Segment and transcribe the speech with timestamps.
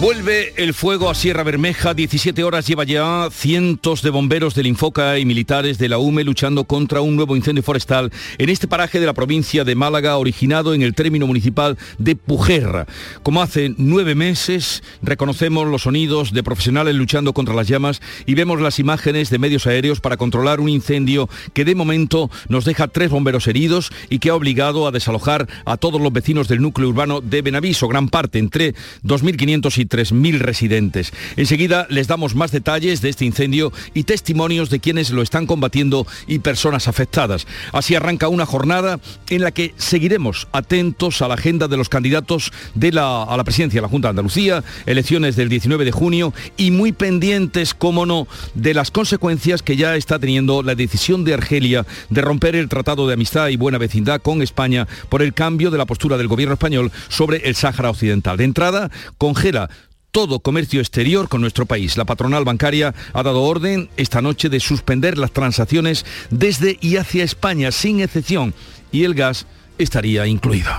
[0.00, 5.18] Vuelve el fuego a Sierra Bermeja, 17 horas lleva ya cientos de bomberos del Infoca
[5.18, 9.06] y militares de la UME luchando contra un nuevo incendio forestal en este paraje de
[9.06, 12.86] la provincia de Málaga, originado en el término municipal de Pujerra.
[13.24, 18.60] Como hace nueve meses, reconocemos los sonidos de profesionales luchando contra las llamas y vemos
[18.60, 23.10] las imágenes de medios aéreos para controlar un incendio que de momento nos deja tres
[23.10, 27.20] bomberos heridos y que ha obligado a desalojar a todos los vecinos del núcleo urbano
[27.20, 31.12] de Benaviso, gran parte, entre 2.500 y 3.000 residentes.
[31.36, 36.06] Enseguida les damos más detalles de este incendio y testimonios de quienes lo están combatiendo
[36.26, 37.46] y personas afectadas.
[37.72, 42.52] Así arranca una jornada en la que seguiremos atentos a la agenda de los candidatos
[42.74, 46.32] de la, a la presidencia de la Junta de Andalucía, elecciones del 19 de junio
[46.56, 51.34] y muy pendientes, como no, de las consecuencias que ya está teniendo la decisión de
[51.34, 55.70] Argelia de romper el Tratado de Amistad y Buena Vecindad con España por el cambio
[55.70, 58.36] de la postura del gobierno español sobre el Sáhara Occidental.
[58.36, 59.70] De entrada, congela
[60.10, 61.96] todo comercio exterior con nuestro país.
[61.96, 67.24] La patronal bancaria ha dado orden esta noche de suspender las transacciones desde y hacia
[67.24, 68.54] España sin excepción
[68.90, 69.46] y el gas
[69.78, 70.70] estaría incluido.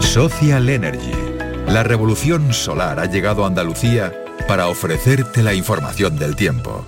[0.00, 1.12] Social Energy.
[1.68, 4.12] La revolución solar ha llegado a Andalucía
[4.46, 6.86] para ofrecerte la información del tiempo.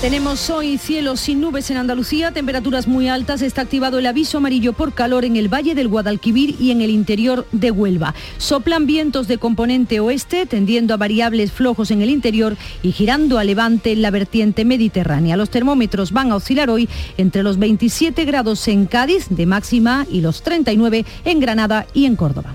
[0.00, 3.42] Tenemos hoy cielos sin nubes en Andalucía, temperaturas muy altas.
[3.42, 6.88] Está activado el aviso amarillo por calor en el Valle del Guadalquivir y en el
[6.88, 8.14] interior de Huelva.
[8.38, 13.44] Soplan vientos de componente oeste, tendiendo a variables flojos en el interior y girando a
[13.44, 15.36] levante en la vertiente mediterránea.
[15.36, 20.22] Los termómetros van a oscilar hoy entre los 27 grados en Cádiz de máxima y
[20.22, 22.54] los 39 en Granada y en Córdoba.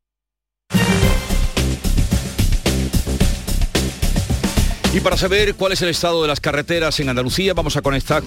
[4.93, 8.23] Y para saber cuál es el estado de las carreteras en Andalucía, vamos a conectar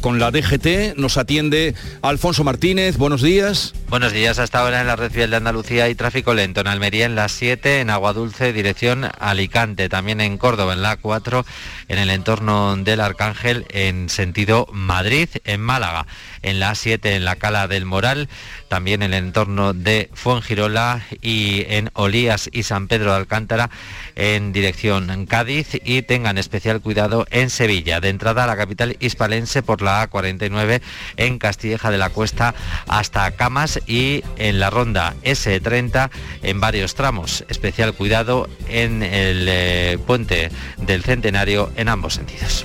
[0.00, 0.96] con, la DGT.
[0.96, 2.96] Nos atiende Alfonso Martínez.
[2.96, 3.74] Buenos días.
[3.88, 4.38] Buenos días.
[4.38, 6.60] Hasta ahora en la red vial de Andalucía hay tráfico lento.
[6.60, 9.88] En Almería en la 7, en Aguadulce, dirección Alicante.
[9.88, 11.44] También en Córdoba en la 4,
[11.88, 16.06] en el entorno del Arcángel, en sentido Madrid, en Málaga.
[16.42, 18.28] En la 7, en la Cala del Moral.
[18.68, 23.70] También en el entorno de Fuengirola y en Olías y San Pedro de Alcántara
[24.16, 29.62] en dirección Cádiz y tengan especial cuidado en Sevilla, de entrada a la capital hispalense
[29.62, 30.80] por la A49
[31.16, 32.54] en Castilleja de la Cuesta
[32.88, 36.10] hasta Camas y en la ronda S30
[36.42, 37.44] en varios tramos.
[37.48, 42.64] Especial cuidado en el eh, puente del Centenario en ambos sentidos.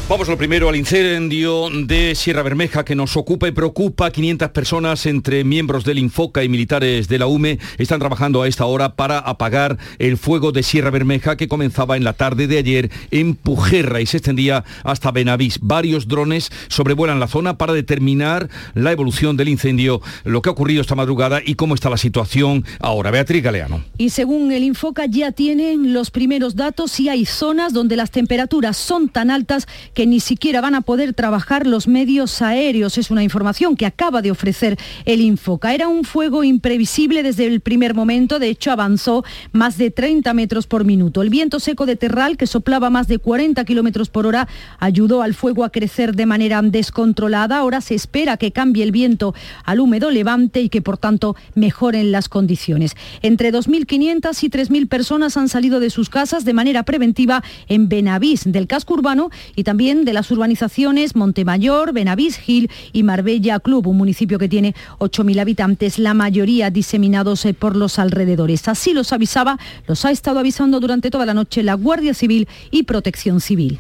[0.09, 4.13] Vamos lo primero al incendio de Sierra Bermeja que nos ocupa y preocupa.
[4.13, 8.67] 500 personas entre miembros del Infoca y militares de la UME están trabajando a esta
[8.67, 12.93] hora para apagar el fuego de Sierra Bermeja que comenzaba en la tarde de ayer
[13.11, 15.59] en Pujerra y se extendía hasta Benavís.
[15.61, 20.83] Varios drones sobrevuelan la zona para determinar la evolución del incendio, lo que ha ocurrido
[20.83, 23.11] esta madrugada y cómo está la situación ahora.
[23.11, 23.83] Beatriz Galeano.
[23.99, 28.77] Y según el Infoca ya tienen los primeros datos y hay zonas donde las temperaturas
[28.77, 32.99] son tan altas que ni siquiera van a poder trabajar los medios aéreos.
[32.99, 34.77] Es una información que acaba de ofrecer
[35.07, 35.73] el Infoca.
[35.73, 40.67] Era un fuego imprevisible desde el primer momento, de hecho avanzó más de 30 metros
[40.67, 41.23] por minuto.
[41.23, 44.49] El viento seco de Terral, que soplaba más de 40 kilómetros por hora,
[44.79, 47.57] ayudó al fuego a crecer de manera descontrolada.
[47.57, 49.35] Ahora se espera que cambie el viento
[49.65, 52.97] al húmedo levante y que por tanto mejoren las condiciones.
[53.23, 58.43] Entre 2.500 y 3.000 personas han salido de sus casas de manera preventiva en Benavís,
[58.45, 63.97] del casco urbano y también de las urbanizaciones Montemayor, Benavís, Gil y Marbella Club, un
[63.97, 68.67] municipio que tiene 8.000 habitantes, la mayoría diseminados eh, por los alrededores.
[68.67, 72.83] Así los avisaba, los ha estado avisando durante toda la noche la Guardia Civil y
[72.83, 73.79] Protección Civil.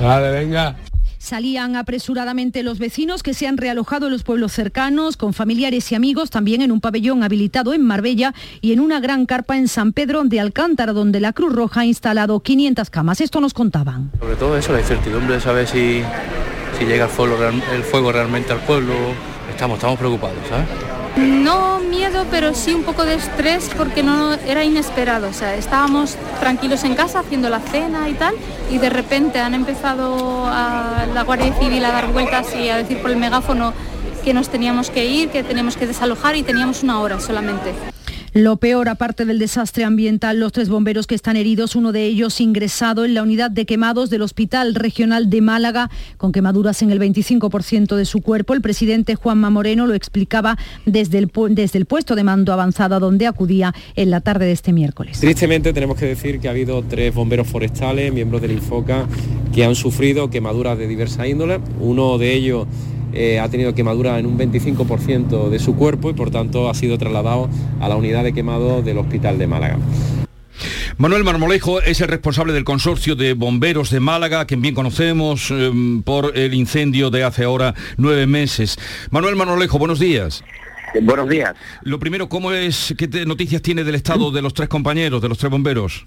[0.00, 0.76] Vale, venga.
[1.32, 5.94] Salían apresuradamente los vecinos que se han realojado en los pueblos cercanos, con familiares y
[5.94, 9.94] amigos, también en un pabellón habilitado en Marbella y en una gran carpa en San
[9.94, 13.22] Pedro de Alcántara, donde la Cruz Roja ha instalado 500 camas.
[13.22, 14.10] Esto nos contaban.
[14.20, 16.02] Sobre todo eso, la incertidumbre de saber si,
[16.80, 18.92] llega el fuego, el fuego realmente al pueblo.
[19.48, 20.66] Estamos, estamos preocupados, ¿sabes?
[21.16, 25.28] No miedo, pero sí un poco de estrés porque no era inesperado.
[25.28, 28.34] O sea, estábamos tranquilos en casa haciendo la cena y tal,
[28.70, 33.00] y de repente han empezado a la Guardia Civil a dar vueltas y a decir
[33.02, 33.74] por el megáfono
[34.24, 37.74] que nos teníamos que ir, que teníamos que desalojar y teníamos una hora solamente.
[38.34, 42.40] Lo peor, aparte del desastre ambiental, los tres bomberos que están heridos, uno de ellos
[42.40, 46.98] ingresado en la unidad de quemados del Hospital Regional de Málaga, con quemaduras en el
[46.98, 48.54] 25% de su cuerpo.
[48.54, 50.56] El presidente Juanma Moreno lo explicaba
[50.86, 55.20] desde el, puesto de mando avanzado a donde acudía en la tarde de este miércoles.
[55.20, 59.06] Tristemente tenemos que decir que ha habido tres bomberos forestales, miembros del Infoca,
[59.54, 61.60] que han sufrido quemaduras de diversa índole.
[61.80, 62.66] Uno de ellos
[63.12, 66.98] eh, ha tenido quemadura en un 25% de su cuerpo y por tanto ha sido
[66.98, 67.48] trasladado
[67.80, 69.78] a la unidad de quemado del Hospital de Málaga.
[70.98, 76.02] Manuel Marmolejo es el responsable del consorcio de bomberos de Málaga, quien bien conocemos em,
[76.02, 78.78] por el incendio de hace ahora nueve meses.
[79.10, 80.44] Manuel Marmolejo, buenos días.
[81.00, 81.54] Buenos días.
[81.82, 85.38] Lo primero, ¿cómo es, qué noticias tiene del estado de los tres compañeros, de los
[85.38, 86.06] tres bomberos?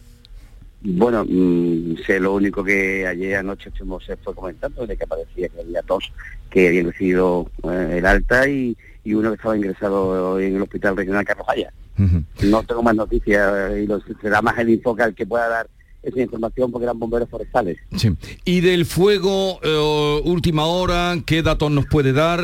[0.87, 5.61] Bueno, mm, sé lo único que ayer anoche se fue comentando, de que parecía que
[5.61, 6.11] había dos
[6.51, 11.25] que habían recibido eh, el alta y, uno que estaba ingresado en el Hospital Regional
[11.25, 11.71] Carlos Haya.
[11.97, 13.87] No tengo más noticias y
[14.21, 15.67] será más el enfoque que pueda dar
[16.03, 17.77] esa información porque eran bomberos forestales.
[17.95, 18.15] Sí.
[18.43, 22.41] ¿Y del fuego, eh, última hora, qué datos nos puede dar?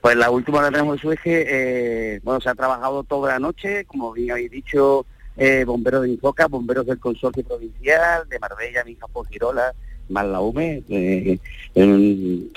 [0.00, 3.84] Pues la última hora tenemos su eje, eh, bueno, se ha trabajado toda la noche,
[3.86, 5.06] como bien habéis dicho,
[5.36, 9.74] eh, bomberos de Infoca, bomberos del consorcio provincial, de Marbella, Minjapó, Girola,
[10.08, 11.38] más la UME, eh,
[11.74, 12.50] en un,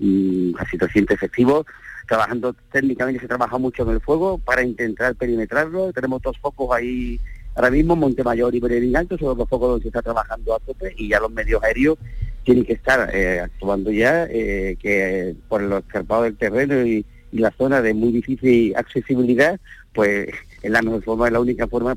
[0.00, 1.66] un, casi 300 efectivos,
[2.06, 7.20] trabajando técnicamente, se trabaja mucho en el fuego para intentar perimetrarlo, tenemos dos focos ahí
[7.54, 10.94] ahora mismo, Montemayor y Alto, son los dos focos donde se está trabajando a tope
[10.96, 11.98] y ya los medios aéreos
[12.44, 17.50] tienen que estar eh, actuando ya, eh, que por los escarpados del terreno y la
[17.52, 19.58] zona de muy difícil accesibilidad,
[19.92, 20.28] pues
[20.64, 21.94] es la mejor forma, es la única forma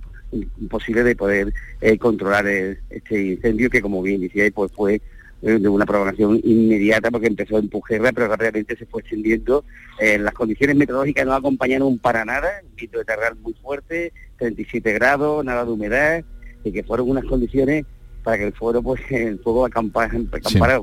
[0.69, 4.95] posible de poder eh, controlar este incendio que como bien decía pues fue
[5.41, 9.63] eh, de una programación inmediata porque empezó en Pujerra pero rápidamente se fue extendiendo.
[10.01, 15.45] Eh, las condiciones meteorológicas no acompañaron para nada, viento de terral muy fuerte, 37 grados,
[15.45, 16.25] nada de humedad,
[16.65, 17.85] y que fueron unas condiciones
[18.27, 20.11] para que el fuego pues el fuego acampara,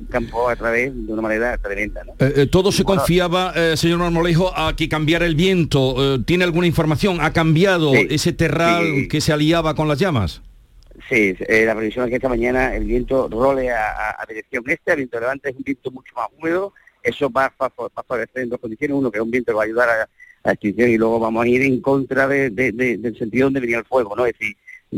[0.08, 2.00] campo a través de una manera tremenda.
[2.18, 6.24] Eh, eh, todo se confiaba, eh, señor Marmolejo, a que cambiara el viento.
[6.24, 7.18] ¿Tiene alguna información?
[7.20, 10.40] ¿Ha cambiado ese terral que se aliaba con las llamas?
[11.10, 11.36] Sí,
[11.66, 15.50] la previsión es que esta mañana el viento role a, dirección este, el viento levante
[15.50, 16.72] es un viento mucho más húmedo,
[17.02, 19.66] eso va, a favorecer en dos condiciones, uno que es un viento que va a
[19.66, 20.08] ayudar a,
[20.44, 24.16] la extinción y luego vamos a ir en contra del sentido donde venía el fuego,
[24.16, 24.24] ¿no?
[24.24, 24.56] Es decir,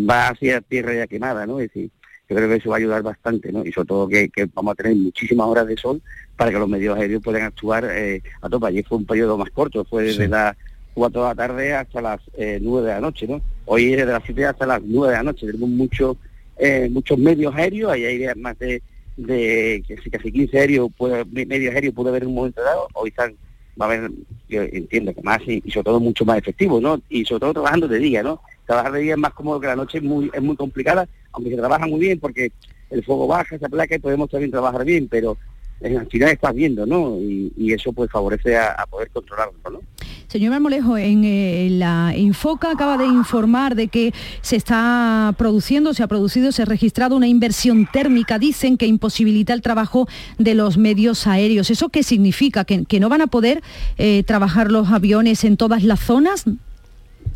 [0.08, 1.58] va hacia tierra ya quemada, ¿no?
[1.58, 1.90] Es decir,
[2.28, 3.64] yo creo que eso va a ayudar bastante, ¿no?
[3.64, 6.02] Y sobre todo que, vamos a tener muchísimas horas de sol
[6.36, 8.66] para que los medios aéreos puedan actuar eh, a tope.
[8.66, 10.56] Ayer fue un periodo más corto, fue desde las
[10.94, 13.40] 4 de la tarde hasta las eh, 9 de la noche, ¿no?
[13.66, 15.46] Hoy es desde las 7 hasta las 9 de la noche.
[15.46, 16.16] Tenemos muchos
[16.58, 18.82] eh, muchos medios aéreos, ahí hay más de,
[19.16, 23.34] de casi 15 aéreos, puede, medios aéreos puede haber en un momento dado, hoy están
[23.80, 24.10] va a haber,
[24.48, 27.00] yo entiendo que más y, sobre todo mucho más efectivo, ¿no?
[27.08, 28.40] Y sobre todo trabajando de día, ¿no?
[28.66, 31.50] Trabajar de día es más cómodo que la noche, es muy, es muy complicada, aunque
[31.50, 32.52] se trabaja muy bien porque
[32.90, 35.36] el fuego baja, esa placa y podemos también trabajar bien, pero
[35.84, 37.18] al final estás viendo, ¿no?
[37.20, 39.80] Y, eso pues favorece a, poder controlarlo, ¿no?
[40.28, 46.02] Señor Marmolejo, en eh, la Infoca acaba de informar de que se está produciendo, se
[46.02, 50.08] ha producido, se ha registrado una inversión térmica, dicen que imposibilita el trabajo
[50.38, 51.70] de los medios aéreos.
[51.70, 52.64] ¿Eso qué significa?
[52.64, 53.62] ¿Que, no van a poder
[53.98, 56.44] eh, trabajar los aviones en todas las zonas?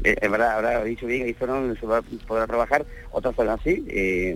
[0.03, 3.61] Eh, es verdad, habrá dicho bien, zonas donde se va a poder trabajar, otras zonas
[3.63, 3.85] sí,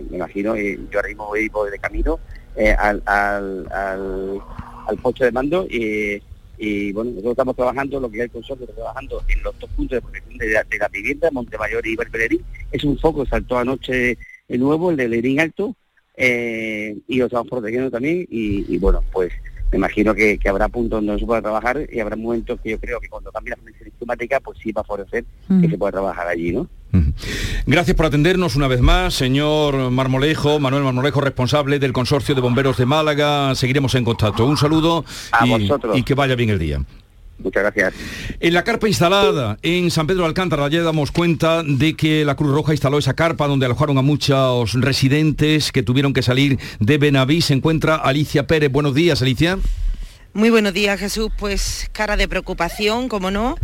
[0.09, 2.19] me imagino, yo ahora mismo voy de camino
[2.57, 4.41] eh, al, al, al,
[4.87, 9.21] al, puesto de mando y, bueno, nosotros estamos trabajando, lo que el consorcio está trabajando
[9.27, 12.45] en los dos puntos de protección de, la vivienda, Montemayor y Berbererín.
[12.71, 14.17] Es un foco, saltó anoche
[14.47, 15.75] el nuevo, el de Lerín Alto,
[16.15, 19.33] eh, y lo estamos protegiendo también y, bueno, pues
[19.75, 22.79] me imagino que, habrá puntos donde no se pueda trabajar y habrá momentos que yo
[22.79, 25.25] creo que cuando cambie la condición climática, pues sí va a favorecer
[25.61, 26.67] que se pueda trabajar allí, ¿no?
[27.65, 32.77] Gracias por atendernos una vez más, señor Marmolejo, Manuel Marmolejo, responsable del Consorcio de Bomberos
[32.77, 33.53] de Málaga.
[33.55, 34.45] Seguiremos en contacto.
[34.45, 35.03] Un saludo
[35.93, 36.79] y, que vaya bien el día.
[37.37, 37.93] Muchas gracias.
[38.39, 42.35] En la carpa instalada en San Pedro de Alcántara ya damos cuenta de que la
[42.35, 46.97] Cruz Roja instaló esa carpa donde alojaron a muchos residentes que tuvieron que salir de
[46.97, 47.41] Benaví.
[47.41, 48.71] Se encuentra Alicia Pérez.
[48.71, 49.59] Buenos días, Alicia.
[50.33, 51.29] Muy buenos días, Jesús.
[51.37, 53.55] Pues cara de preocupación, como no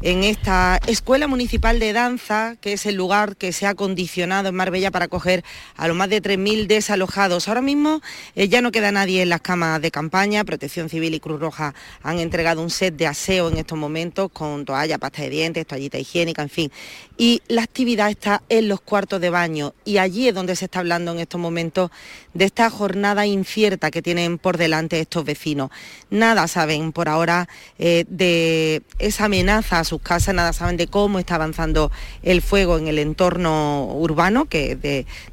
[0.00, 4.54] en esta Escuela Municipal de Danza, que es el lugar que se ha condicionado en
[4.54, 5.44] Marbella para acoger
[5.76, 7.48] a los más de 3.000 desalojados.
[7.48, 8.00] Ahora mismo
[8.36, 10.44] eh, ya no queda nadie en las camas de campaña.
[10.44, 14.64] Protección Civil y Cruz Roja han entregado un set de aseo en estos momentos con
[14.64, 16.72] toalla, pasta de dientes, toallita higiénica, en fin.
[17.16, 20.78] Y la actividad está en los cuartos de baño y allí es donde se está
[20.78, 21.90] hablando en estos momentos
[22.34, 25.70] de esta jornada incierta que tienen por delante estos vecinos.
[26.08, 27.48] Nada saben por ahora
[27.80, 31.90] eh, de esa amenaza sus casas, nada saben de cómo está avanzando
[32.22, 34.76] el fuego en el entorno urbano que,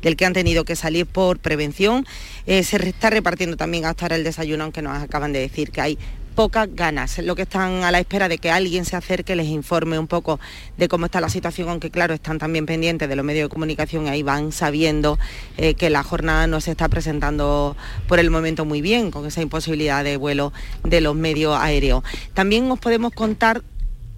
[0.02, 2.06] del que han tenido que salir por prevención.
[2.48, 5.82] Eh, se está repartiendo también hasta ahora el desayuno, aunque nos acaban de decir que
[5.82, 5.98] hay
[6.36, 9.98] pocas ganas, lo que están a la espera de que alguien se acerque, les informe
[9.98, 10.40] un poco
[10.78, 14.08] de cómo está la situación, aunque claro, están también pendientes de los medios de comunicación
[14.08, 15.18] ahí van sabiendo
[15.58, 19.42] eh, que la jornada no se está presentando por el momento muy bien, con esa
[19.42, 20.52] imposibilidad de vuelo
[20.84, 22.04] de los medios aéreos.
[22.34, 23.64] También os podemos contar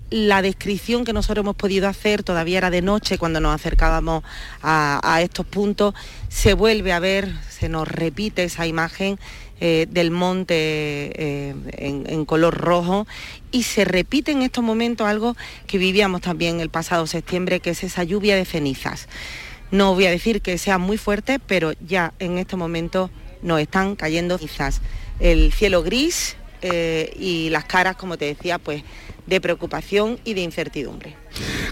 [0.09, 4.23] la descripción que nosotros hemos podido hacer, todavía era de noche cuando nos acercábamos
[4.61, 5.93] a, estos puntos,
[6.29, 9.19] se vuelve a ver, se nos repite esa imagen
[9.59, 13.07] eh, del monte eh, en, color rojo
[13.51, 15.35] y se repite en estos momentos algo
[15.65, 19.07] que vivíamos también el pasado septiembre, que es esa lluvia de cenizas.
[19.71, 23.09] No voy a decir que sea muy fuerte, pero ya en este momento
[23.41, 24.81] nos están cayendo quizás
[25.19, 28.83] el cielo gris eh, y las caras, como te decía, pues
[29.27, 31.15] de preocupación y de incertidumbre.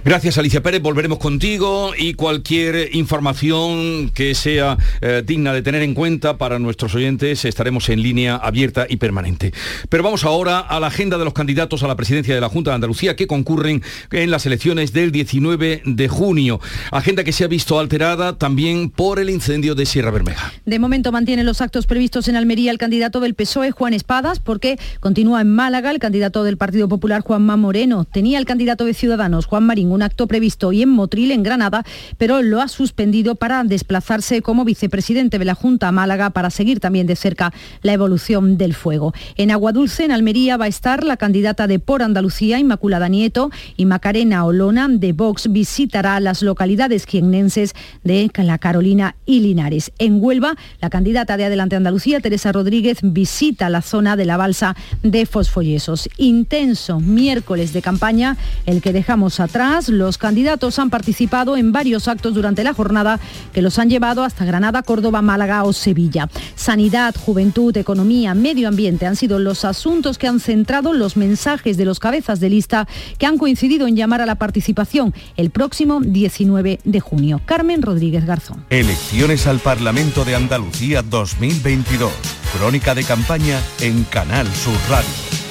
[0.04, 5.94] Gracias Alicia Pérez, volveremos contigo y cualquier información que sea eh, digna de tener en
[5.94, 9.54] cuenta para nuestros oyentes estaremos en línea abierta y permanente.
[9.90, 12.72] Pero vamos ahora a la agenda de los candidatos a la presidencia de la Junta
[12.72, 13.82] de Andalucía que concurren
[14.12, 16.60] en las elecciones del 19 de junio.
[16.92, 20.54] Agenda que se ha visto alterada también por el incendio de Sierra Bermeja.
[20.66, 24.78] De momento mantiene los actos previstos en Almería el candidato del PSOE, Juan Espadas, porque
[25.00, 28.06] continúa en Málaga el candidato del Partido Popular, Juanma Moreno.
[28.06, 31.84] Tenía el candidato de Ciudadanos, Juan Marín, un acto previsto hoy en Motril, en Granada,
[32.18, 36.80] pero lo ha suspendido para desplazarse como vicepresidente de la Junta a Málaga para seguir
[36.80, 39.14] también de cerca la evolución del fuego.
[39.36, 43.86] En Aguadulce, en Almería, va a estar la candidata de Por Andalucía, Inmaculada Nieto, y
[43.86, 49.92] Macarena Olona de Vox visitará las localidades jiennenses de La Carolina y Linares.
[49.98, 54.76] En Huelva, la candidata de Adelante Andalucía, Teresa Rodríguez, visita la zona de la balsa
[55.04, 56.10] de Fosfollesos.
[56.18, 59.90] Intenso miércoles de campaña, el que dejamos atrás.
[59.90, 63.20] Los candidatos han participado en varios actos durante la jornada
[63.54, 66.30] que los han llevado hasta Granada, Córdoba, Málaga o Sevilla.
[66.56, 71.86] Sanidad, juventud, economía, medio ambiente han sido los asuntos que han centrado los mensajes de
[71.86, 72.88] los cabezas de lista
[73.18, 77.42] que han coincidido en llamar a la participación el próximo 19 de junio.
[77.46, 78.66] Carmen Rodríguez Garzón.
[78.70, 82.12] Elecciones al Parlamento de Andalucía 2022.
[82.58, 85.45] Crónica de campaña en Canal Sur Radio.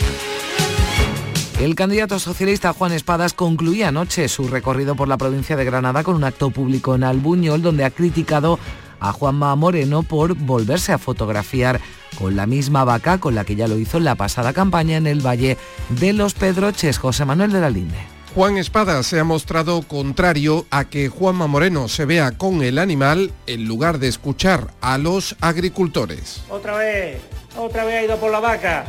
[1.64, 6.14] El candidato socialista Juan Espadas concluía anoche su recorrido por la provincia de Granada con
[6.14, 8.58] un acto público en Albuñol donde ha criticado
[9.00, 11.80] a Juanma Moreno por volverse a fotografiar
[12.18, 15.06] con la misma vaca con la que ya lo hizo en la pasada campaña en
[15.06, 15.56] el Valle
[15.88, 16.98] de los Pedroches.
[16.98, 17.96] José Manuel de la Linde.
[18.34, 23.32] Juan Espadas se ha mostrado contrario a que Juanma Moreno se vea con el animal
[23.46, 26.42] en lugar de escuchar a los agricultores.
[26.50, 27.22] Otra vez,
[27.56, 28.84] otra vez ha ido por la vaca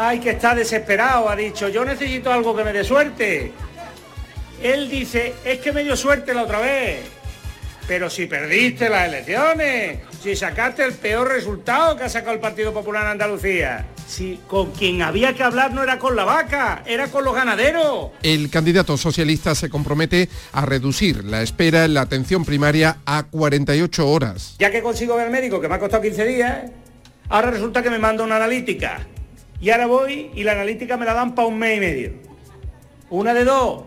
[0.00, 3.50] Ay, que está desesperado, ha dicho, yo necesito algo que me dé suerte.
[4.62, 7.00] Él dice, es que me dio suerte la otra vez.
[7.88, 12.72] Pero si perdiste las elecciones, si sacaste el peor resultado que ha sacado el Partido
[12.72, 17.08] Popular en Andalucía, si con quien había que hablar no era con la vaca, era
[17.08, 18.12] con los ganaderos.
[18.22, 24.08] El candidato socialista se compromete a reducir la espera en la atención primaria a 48
[24.08, 24.54] horas.
[24.60, 26.70] Ya que consigo ver al médico, que me ha costado 15 días,
[27.30, 29.04] ahora resulta que me manda una analítica.
[29.60, 32.12] Y ahora voy y la analítica me la dan para un mes y medio.
[33.10, 33.84] Una de dos.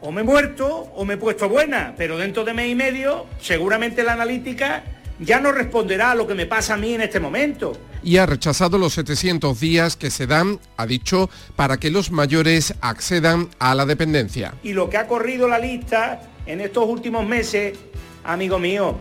[0.00, 3.26] O me he muerto o me he puesto buena, pero dentro de mes y medio
[3.40, 4.84] seguramente la analítica
[5.18, 7.76] ya no responderá a lo que me pasa a mí en este momento.
[8.02, 12.74] Y ha rechazado los 700 días que se dan, ha dicho, para que los mayores
[12.80, 14.54] accedan a la dependencia.
[14.62, 17.76] Y lo que ha corrido la lista en estos últimos meses,
[18.24, 18.96] amigo mío,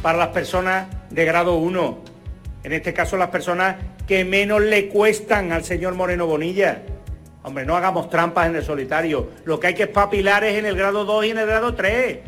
[0.00, 2.04] para las personas de grado 1,
[2.62, 6.82] en este caso las personas que menos le cuestan al señor Moreno Bonilla.
[7.42, 9.30] Hombre, no hagamos trampas en el solitario.
[9.44, 12.18] Lo que hay que es papilares en el grado 2 y en el grado 3.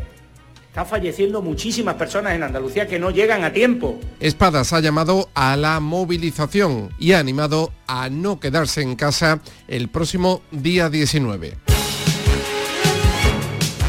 [0.69, 3.99] Están falleciendo muchísimas personas en Andalucía que no llegan a tiempo.
[4.21, 9.89] Espadas ha llamado a la movilización y ha animado a no quedarse en casa el
[9.89, 11.57] próximo día 19.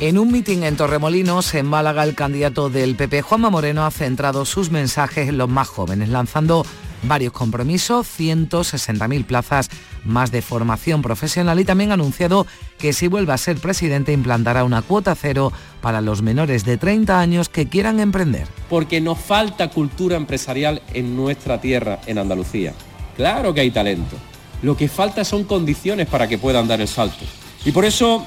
[0.02, 4.46] En un mitin en Torremolinos, en Málaga, el candidato del PP, Juanma Moreno, ha centrado
[4.46, 6.66] sus mensajes en los más jóvenes, lanzando
[7.04, 9.70] varios compromisos, 160.000 plazas
[10.06, 14.64] más de formación profesional y también ha anunciado que si vuelve a ser presidente implantará
[14.64, 15.52] una cuota cero
[15.82, 18.48] para los menores de 30 años que quieran emprender.
[18.70, 22.74] Porque nos falta cultura empresarial en nuestra tierra, en Andalucía.
[23.16, 24.16] Claro que hay talento.
[24.62, 27.26] Lo que falta son condiciones para que puedan dar el salto.
[27.66, 28.26] Y por eso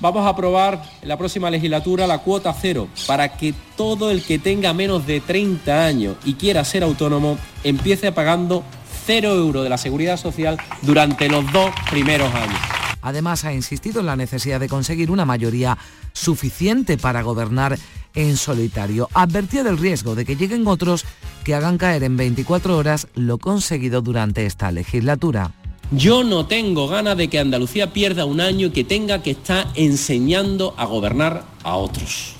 [0.00, 4.38] vamos a aprobar en la próxima legislatura la cuota cero para que todo el que
[4.38, 8.64] tenga menos de 30 años y quiera ser autónomo empiece pagando
[9.06, 12.58] cero euros de la seguridad social durante los dos primeros años.
[13.02, 15.78] Además, ha insistido en la necesidad de conseguir una mayoría
[16.12, 17.78] suficiente para gobernar
[18.14, 19.08] en solitario.
[19.14, 21.04] Advertía del riesgo de que lleguen otros
[21.44, 25.52] que hagan caer en 24 horas lo conseguido durante esta legislatura.
[25.92, 29.66] Yo no tengo ganas de que Andalucía pierda un año y que tenga que estar
[29.74, 32.34] enseñando a gobernar a otros.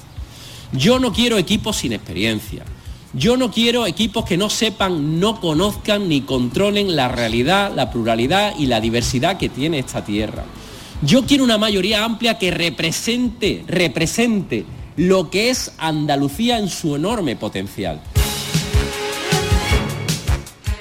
[0.73, 2.64] Yo no quiero equipos sin experiencia.
[3.13, 8.54] Yo no quiero equipos que no sepan, no conozcan ni controlen la realidad, la pluralidad
[8.56, 10.45] y la diversidad que tiene esta tierra.
[11.02, 14.65] Yo quiero una mayoría amplia que represente, represente
[14.97, 18.00] lo que es Andalucía en su enorme potencial.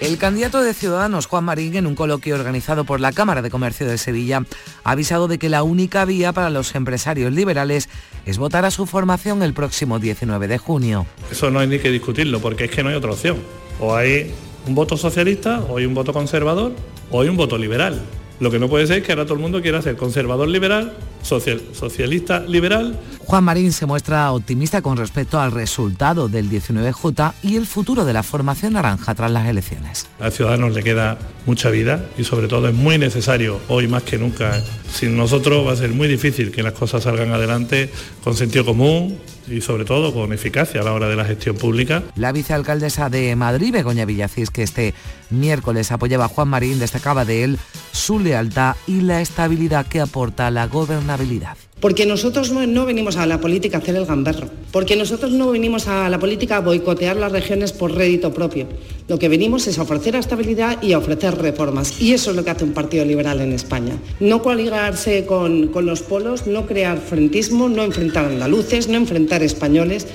[0.01, 3.85] El candidato de Ciudadanos, Juan Marín, en un coloquio organizado por la Cámara de Comercio
[3.85, 4.43] de Sevilla,
[4.85, 7.89] ha avisado de que la única vía para los empresarios liberales
[8.25, 11.05] es votar a su formación el próximo 19 de junio.
[11.29, 13.39] Eso no hay ni que discutirlo, porque es que no hay otra opción.
[13.81, 14.31] O hay
[14.67, 16.71] un voto socialista, o hay un voto conservador,
[17.11, 18.01] o hay un voto liberal.
[18.39, 20.93] Lo que no puede ser es que ahora todo el mundo quiera ser conservador liberal,
[21.21, 22.97] social, socialista liberal.
[23.19, 28.13] Juan Marín se muestra optimista con respecto al resultado del 19J y el futuro de
[28.13, 30.07] la formación naranja tras las elecciones.
[30.19, 34.17] A Ciudadanos le queda mucha vida y sobre todo es muy necesario hoy más que
[34.17, 34.63] nunca.
[34.91, 37.91] Sin nosotros va a ser muy difícil que las cosas salgan adelante
[38.23, 39.19] con sentido común,
[39.51, 42.03] y sobre todo con eficacia a la hora de la gestión pública.
[42.15, 44.93] La vicealcaldesa de Madrid, Begoña Villacís, que este
[45.29, 47.59] miércoles apoyaba a Juan Marín, destacaba de él
[47.91, 51.57] su lealtad y la estabilidad que aporta la gobernabilidad.
[51.79, 55.87] Porque nosotros no venimos a la política a hacer el gamberro, porque nosotros no venimos
[55.87, 58.67] a la política a boicotear las regiones por rédito propio.
[59.07, 62.01] Lo que venimos es a ofrecer estabilidad y a ofrecer reformas.
[62.01, 63.97] Y eso es lo que hace un partido liberal en España.
[64.19, 70.05] No coaligarse con, con los polos, no crear frentismo, no enfrentar andaluces, no enfrentar españoles.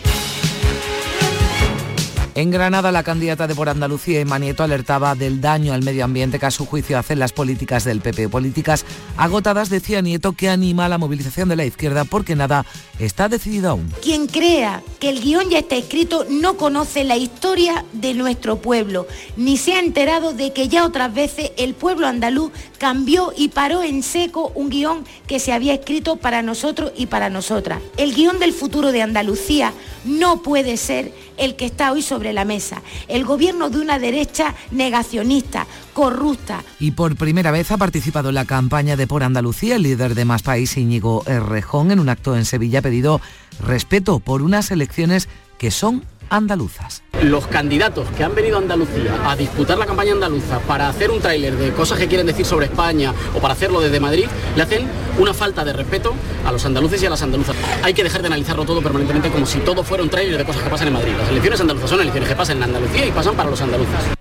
[2.36, 6.40] En Granada, la candidata de Por Andalucía, Emma Nieto, alertaba del daño al medio ambiente
[6.40, 8.28] que a su juicio hacen las políticas del PP.
[8.28, 8.84] Políticas
[9.16, 12.66] agotadas, decía Nieto, que anima la movilización de la izquierda porque nada
[12.98, 13.88] está decidido aún.
[14.02, 19.06] Quien crea que el guion ya está escrito no conoce la historia de nuestro pueblo,
[19.36, 23.84] ni se ha enterado de que ya otras veces el pueblo andaluz cambió y paró
[23.84, 27.80] en seco un guion que se había escrito para nosotros y para nosotras.
[27.96, 29.72] El guion del futuro de Andalucía
[30.04, 34.54] no puede ser el que está hoy sobre la mesa, el gobierno de una derecha
[34.70, 36.64] negacionista, corrupta.
[36.80, 40.24] Y por primera vez ha participado en la campaña de Por Andalucía el líder de
[40.24, 43.20] Más País, Íñigo Errejón, en un acto en Sevilla ha pedido
[43.60, 47.02] respeto por unas elecciones que son andaluzas.
[47.22, 51.20] Los candidatos que han venido a Andalucía a disputar la campaña andaluza para hacer un
[51.20, 54.88] tráiler de cosas que quieren decir sobre España o para hacerlo desde Madrid, le hacen
[55.18, 57.56] una falta de respeto a los andaluces y a las andaluzas.
[57.82, 60.62] Hay que dejar de analizarlo todo permanentemente como si todo fuera un tráiler de cosas
[60.62, 61.12] que pasan en Madrid.
[61.16, 64.13] Las elecciones andaluzas son elecciones que pasan en Andalucía y pasan para los andaluces.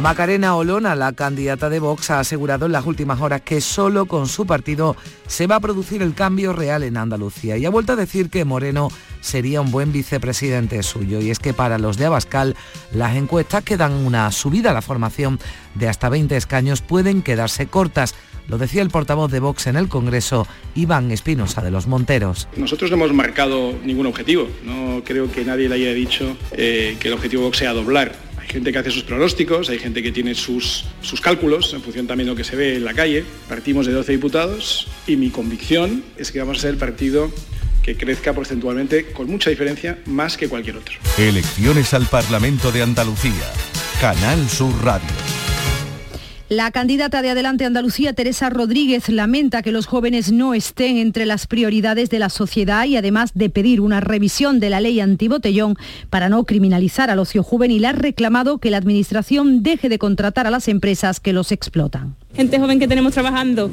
[0.00, 4.28] Macarena Olona, la candidata de Vox, ha asegurado en las últimas horas que solo con
[4.28, 7.96] su partido se va a producir el cambio real en Andalucía y ha vuelto a
[7.96, 8.88] decir que Moreno
[9.20, 11.20] sería un buen vicepresidente suyo.
[11.20, 12.56] Y es que para los de Abascal
[12.92, 15.38] las encuestas que dan una subida a la formación
[15.74, 18.14] de hasta 20 escaños pueden quedarse cortas.
[18.48, 22.48] Lo decía el portavoz de Vox en el Congreso, Iván Espinosa de los Monteros.
[22.56, 24.48] Nosotros no hemos marcado ningún objetivo.
[24.64, 28.29] No creo que nadie le haya dicho eh, que el objetivo de Vox sea doblar
[28.50, 32.26] gente que hace sus pronósticos, hay gente que tiene sus, sus cálculos en función también
[32.26, 33.24] de lo que se ve en la calle.
[33.48, 37.30] Partimos de 12 diputados y mi convicción es que vamos a ser el partido
[37.82, 40.96] que crezca porcentualmente con mucha diferencia más que cualquier otro.
[41.16, 43.52] Elecciones al Parlamento de Andalucía.
[44.00, 45.08] Canal Sur Radio.
[46.50, 51.46] La candidata de Adelante Andalucía, Teresa Rodríguez, lamenta que los jóvenes no estén entre las
[51.46, 55.76] prioridades de la sociedad y además de pedir una revisión de la ley antibotellón
[56.10, 60.50] para no criminalizar al ocio juvenil, ha reclamado que la Administración deje de contratar a
[60.50, 63.70] las empresas que los explotan gente joven que tenemos trabajando,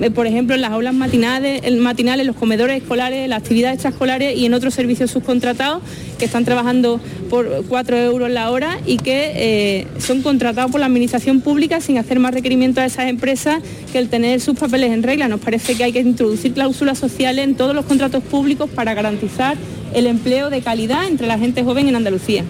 [0.00, 4.46] eh, por ejemplo, en las aulas matinales, matinales, los comedores escolares, las actividades extraescolares y
[4.46, 5.82] en otros servicios subcontratados
[6.18, 10.86] que están trabajando por 4 euros la hora y que eh, son contratados por la
[10.86, 15.02] administración pública sin hacer más requerimientos a esas empresas que el tener sus papeles en
[15.02, 15.28] regla.
[15.28, 19.56] Nos parece que hay que introducir cláusulas sociales en todos los contratos públicos para garantizar
[19.94, 22.44] el empleo de calidad entre la gente joven en Andalucía.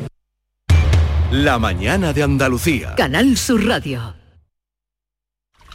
[1.30, 2.94] La mañana de Andalucía.
[2.96, 4.17] Canal Sur Radio.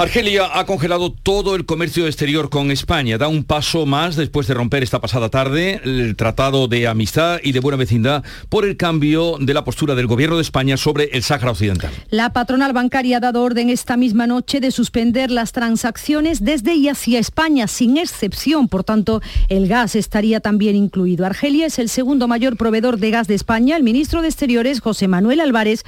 [0.00, 3.18] Argelia ha congelado todo el comercio exterior con España.
[3.18, 7.52] Da un paso más después de romper esta pasada tarde el tratado de amistad y
[7.52, 11.22] de buena vecindad por el cambio de la postura del gobierno de España sobre el
[11.22, 11.90] Sáhara Occidental.
[12.08, 16.88] La patronal bancaria ha dado orden esta misma noche de suspender las transacciones desde y
[16.88, 18.68] hacia España, sin excepción.
[18.68, 21.26] Por tanto, el gas estaría también incluido.
[21.26, 23.76] Argelia es el segundo mayor proveedor de gas de España.
[23.76, 25.84] El ministro de Exteriores, José Manuel Álvarez,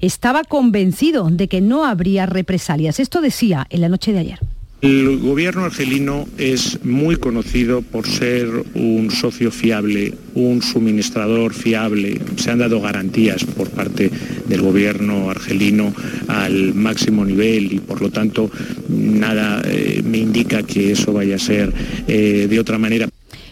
[0.00, 3.00] estaba convencido de que no habría represalias.
[3.00, 4.38] Esto decía en la noche de ayer.
[4.84, 12.20] El gobierno argelino es muy conocido por ser un socio fiable, un suministrador fiable.
[12.36, 14.10] Se han dado garantías por parte
[14.46, 15.94] del gobierno argelino
[16.28, 18.50] al máximo nivel y por lo tanto
[18.90, 21.72] nada eh, me indica que eso vaya a ser
[22.06, 23.08] eh, de otra manera.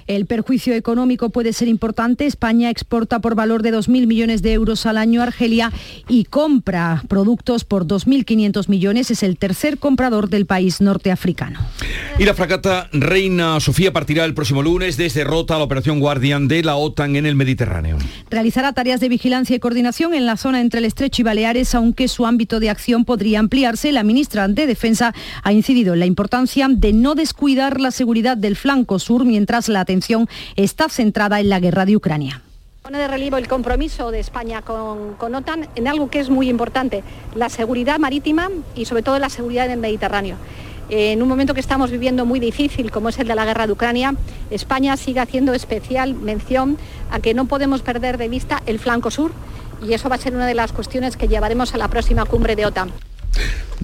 [0.06, 2.26] El perjuicio económico puede ser importante.
[2.26, 5.72] España exporta por valor de 2.000 millones de euros al año a Argelia
[6.08, 9.10] y compra productos por 2.500 millones.
[9.10, 11.60] Es el tercer comprador del país norteafricano.
[12.18, 16.48] Y la fragata Reina Sofía partirá el próximo lunes desde Rota a la operación Guardian
[16.48, 17.98] de la OTAN en el Mediterráneo.
[18.30, 22.08] Realizará tareas de vigilancia y coordinación en la zona entre el Estrecho y Baleares, aunque
[22.08, 23.92] su ámbito de acción podría ampliarse.
[23.92, 28.56] La ministra de Defensa ha incidido en la importancia de no descuidar la seguridad del
[28.56, 30.01] flanco sur mientras la atención
[30.56, 32.42] está centrada en la guerra de Ucrania.
[32.82, 36.48] Pone de relieve el compromiso de España con, con, OTAN en algo que es muy
[36.48, 40.36] importante, la seguridad marítima y sobre todo la seguridad en el Mediterráneo.
[40.88, 43.72] En un momento que estamos viviendo muy difícil, como es el de la guerra de
[43.72, 44.14] Ucrania,
[44.50, 46.76] España sigue haciendo especial mención
[47.10, 49.32] a que no podemos perder de vista el flanco sur
[49.82, 52.56] y eso va a ser una de las cuestiones que llevaremos a la próxima cumbre
[52.56, 52.92] de OTAN.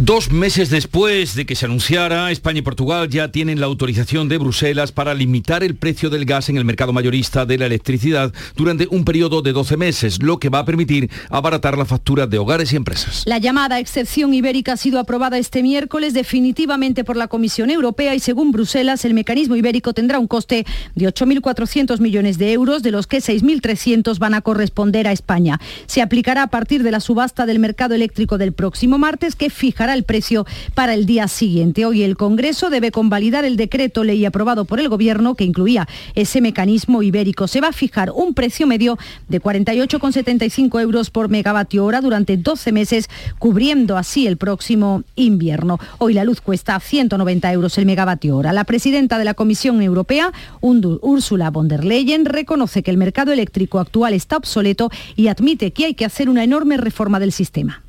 [0.00, 4.38] Dos meses después de que se anunciara, España y Portugal ya tienen la autorización de
[4.38, 8.87] Bruselas para limitar el precio del gas en el mercado mayorista de la electricidad durante
[8.92, 12.72] un periodo de 12 meses, lo que va a permitir abaratar la factura de hogares
[12.72, 13.24] y empresas.
[13.26, 18.20] La llamada excepción ibérica ha sido aprobada este miércoles definitivamente por la Comisión Europea y
[18.20, 23.08] según Bruselas el mecanismo ibérico tendrá un coste de 8.400 millones de euros, de los
[23.08, 25.58] que 6.300 van a corresponder a España.
[25.87, 29.68] Se aplicará a partir de la subasta del mercado eléctrico del próximo martes que fija
[29.68, 31.85] fijará el precio para el día siguiente.
[31.85, 36.40] Hoy el Congreso debe convalidar el decreto ley aprobado por el Gobierno que incluía ese
[36.40, 37.46] mecanismo ibérico.
[37.46, 38.98] Se va a fijar un precio medio
[39.29, 45.79] de 48,75 euros por megavatio hora durante 12 meses, cubriendo así el próximo invierno.
[45.98, 48.53] Hoy la luz cuesta 190 euros el megavatio hora.
[48.53, 53.79] La presidenta de la Comisión Europea, Ursula von der Leyen, reconoce que el mercado eléctrico
[53.79, 57.85] actual está obsoleto y admite que hay que hacer una enorme reforma del sistema.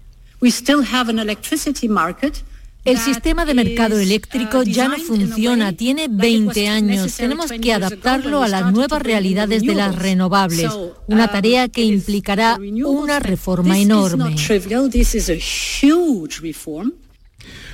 [2.86, 7.18] El sistema de mercado uh, eléctrico ya no funciona, tiene 20 años.
[7.18, 10.72] Tenemos que adaptarlo a las nuevas realidades de las renovables,
[11.08, 14.36] una um, tarea que implicará una reforma enorme.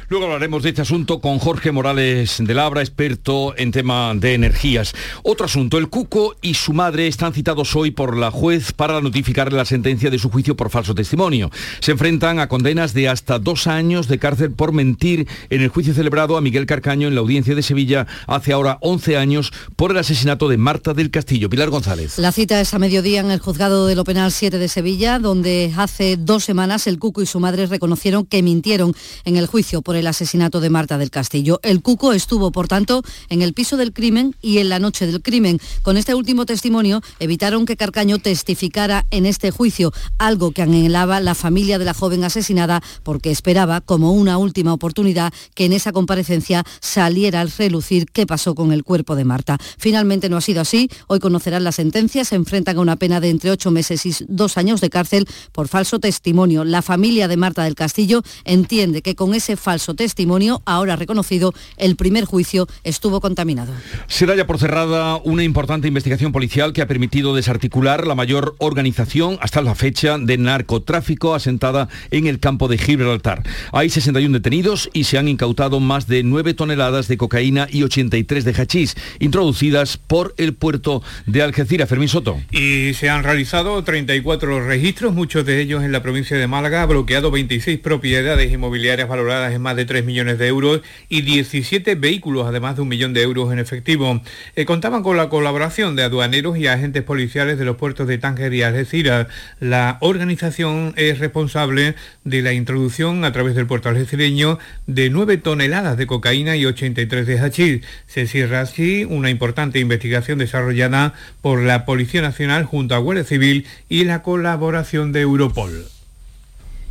[0.07, 4.93] Luego hablaremos de este asunto con Jorge Morales de Labra, experto en tema de energías.
[5.23, 9.51] Otro asunto, el Cuco y su madre están citados hoy por la juez para notificar
[9.51, 11.49] la sentencia de su juicio por falso testimonio.
[11.79, 15.95] Se enfrentan a condenas de hasta dos años de cárcel por mentir en el juicio
[15.95, 19.97] celebrado a Miguel Carcaño en la audiencia de Sevilla hace ahora 11 años por el
[19.97, 21.49] asesinato de Marta del Castillo.
[21.49, 22.19] Pilar González.
[22.19, 25.73] La cita es a mediodía en el juzgado de lo penal 7 de Sevilla, donde
[25.75, 30.07] hace dos semanas el Cuco y su madre reconocieron que mintieron en el juicio el
[30.07, 31.59] asesinato de Marta del Castillo.
[31.63, 35.21] El Cuco estuvo, por tanto, en el piso del crimen y en la noche del
[35.21, 35.59] crimen.
[35.81, 41.35] Con este último testimonio evitaron que Carcaño testificara en este juicio, algo que anhelaba la
[41.35, 46.63] familia de la joven asesinada porque esperaba, como una última oportunidad, que en esa comparecencia
[46.79, 49.57] saliera al relucir qué pasó con el cuerpo de Marta.
[49.77, 50.89] Finalmente no ha sido así.
[51.07, 52.25] Hoy conocerán la sentencia.
[52.25, 55.67] Se enfrentan a una pena de entre ocho meses y dos años de cárcel por
[55.67, 56.63] falso testimonio.
[56.63, 61.95] La familia de Marta del Castillo entiende que con ese falso testimonio, ahora reconocido, el
[61.95, 63.73] primer juicio estuvo contaminado.
[64.07, 68.55] Se da ya por cerrada una importante investigación policial que ha permitido desarticular la mayor
[68.57, 73.43] organización hasta la fecha de narcotráfico asentada en el campo de Gibraltar.
[73.71, 78.45] Hay 61 detenidos y se han incautado más de 9 toneladas de cocaína y 83
[78.45, 81.89] de hachís, introducidas por el puerto de Algeciras.
[81.89, 82.39] Fermín Soto.
[82.51, 86.85] Y se han realizado 34 registros, muchos de ellos en la provincia de Málaga, ha
[86.85, 92.47] bloqueado 26 propiedades inmobiliarias valoradas en más de 3 millones de euros y 17 vehículos,
[92.47, 94.21] además de un millón de euros en efectivo.
[94.55, 98.53] Eh, contaban con la colaboración de aduaneros y agentes policiales de los puertos de Tánger
[98.53, 99.27] y Algeciras.
[99.59, 105.97] La organización es responsable de la introducción a través del puerto algecireño de 9 toneladas
[105.97, 107.81] de cocaína y 83 de hachís.
[108.07, 113.65] Se cierra así una importante investigación desarrollada por la Policía Nacional junto a Guardia Civil
[113.89, 115.94] y la colaboración de Europol.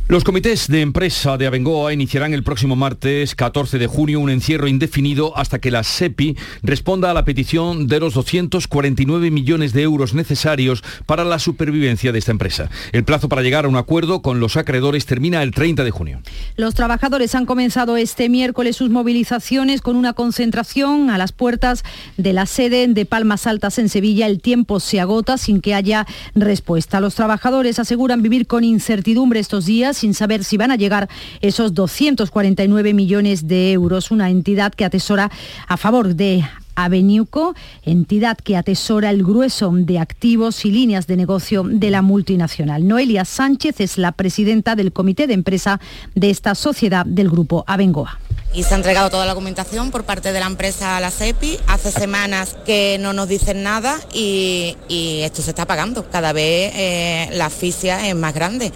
[0.07, 4.67] Los comités de empresa de Abengoa iniciarán el próximo martes 14 de junio un encierro
[4.67, 10.13] indefinido hasta que la SEPI responda a la petición de los 249 millones de euros
[10.13, 12.69] necesarios para la supervivencia de esta empresa.
[12.91, 16.21] El plazo para llegar a un acuerdo con los acreedores termina el 30 de junio.
[16.55, 21.83] Los trabajadores han comenzado este miércoles sus movilizaciones con una concentración a las puertas
[22.17, 24.27] de la sede de Palmas Altas en Sevilla.
[24.27, 27.01] El tiempo se agota sin que haya respuesta.
[27.01, 31.09] Los trabajadores aseguran vivir con incertidumbre estos días sin saber si van a llegar
[31.41, 35.31] esos 249 millones de euros, una entidad que atesora
[35.67, 41.63] a favor de Aveniuco, entidad que atesora el grueso de activos y líneas de negocio
[41.63, 42.87] de la multinacional.
[42.87, 45.79] Noelia Sánchez es la presidenta del comité de empresa
[46.13, 48.19] de esta sociedad del grupo Abengoa.
[48.53, 51.59] Y se ha entregado toda la documentación por parte de la empresa a la CEPI.
[51.67, 56.09] Hace semanas que no nos dicen nada y, esto se está pagando.
[56.09, 58.71] Cada vez eh, la asfixia es más grande.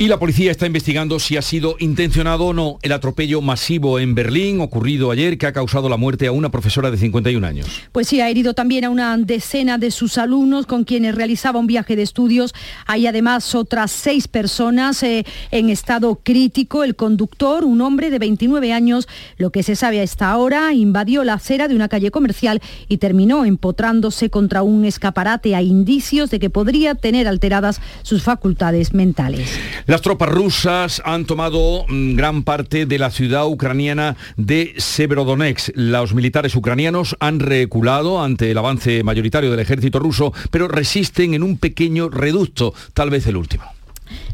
[0.00, 4.14] Y la policía está investigando si ha sido intencionado o no el atropello masivo en
[4.14, 7.66] Berlín ocurrido ayer que ha causado la muerte a una profesora de 51 años.
[7.92, 11.66] Pues sí, ha herido también a una decena de sus alumnos con quienes realizaba un
[11.66, 12.54] viaje de estudios.
[12.86, 16.82] Hay además otras seis personas eh, en estado crítico.
[16.82, 21.24] El conductor, un hombre de 29 años, lo que se sabe a esta hora, invadió
[21.24, 26.38] la acera de una calle comercial y terminó empotrándose contra un escaparate a indicios de
[26.38, 29.60] que podría tener alteradas sus facultades mentales.
[29.90, 35.70] Las tropas rusas han tomado mm, gran parte de la ciudad ucraniana de Severodonetsk.
[35.74, 41.42] Los militares ucranianos han reculado ante el avance mayoritario del ejército ruso, pero resisten en
[41.42, 43.64] un pequeño reducto, tal vez el último.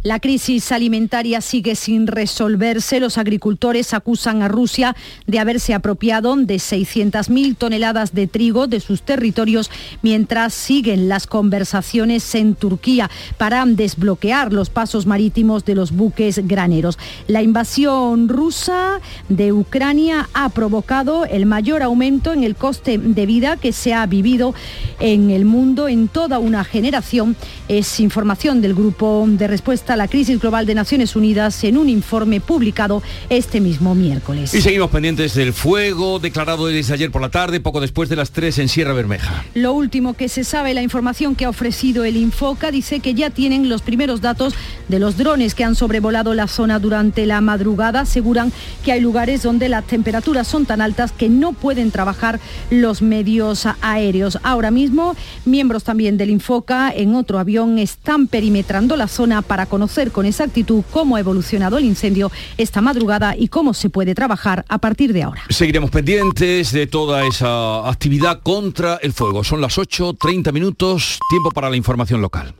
[0.02, 3.00] La crisis alimentaria sigue sin resolverse.
[3.00, 4.94] Los agricultores acusan a Rusia
[5.26, 9.70] de haberse apropiado de 600.000 toneladas de trigo de sus territorios
[10.02, 16.98] mientras siguen las conversaciones en Turquía para desbloquear los pasos marítimos de los buques graneros.
[17.26, 23.56] La invasión rusa de Ucrania ha provocado el mayor aumento en el coste de vida
[23.56, 24.54] que se ha vivido
[25.00, 27.36] en el mundo en toda una generación.
[27.68, 31.88] Es información del grupo de respuesta a la crisis global de Naciones Unidas en un
[31.88, 34.52] informe publicado este mismo miércoles.
[34.54, 38.30] Y seguimos pendientes del fuego declarado desde ayer por la tarde, poco después de las
[38.30, 39.44] 3 en Sierra Bermeja.
[39.54, 43.30] Lo último que se sabe, la información que ha ofrecido el Infoca dice que ya
[43.30, 44.54] tienen los primeros datos
[44.88, 48.00] de los drones que han sobrevolado la zona durante la madrugada.
[48.00, 48.52] Aseguran
[48.84, 53.66] que hay lugares donde las temperaturas son tan altas que no pueden trabajar los medios
[53.80, 54.38] aéreos.
[54.42, 60.10] Ahora mismo, miembros también del Infoca en otro avión están perimetrando la zona para conocer
[60.10, 64.78] con exactitud cómo ha evolucionado el incendio esta madrugada y cómo se puede trabajar a
[64.78, 65.42] partir de ahora.
[65.50, 69.44] Seguiremos pendientes de toda esa actividad contra el fuego.
[69.44, 72.54] Son las 8.30 minutos, tiempo para la información local.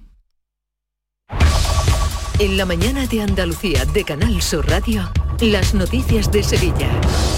[2.38, 5.11] En la mañana de Andalucía de Canal Sur Radio.
[5.40, 6.88] Las noticias de Sevilla.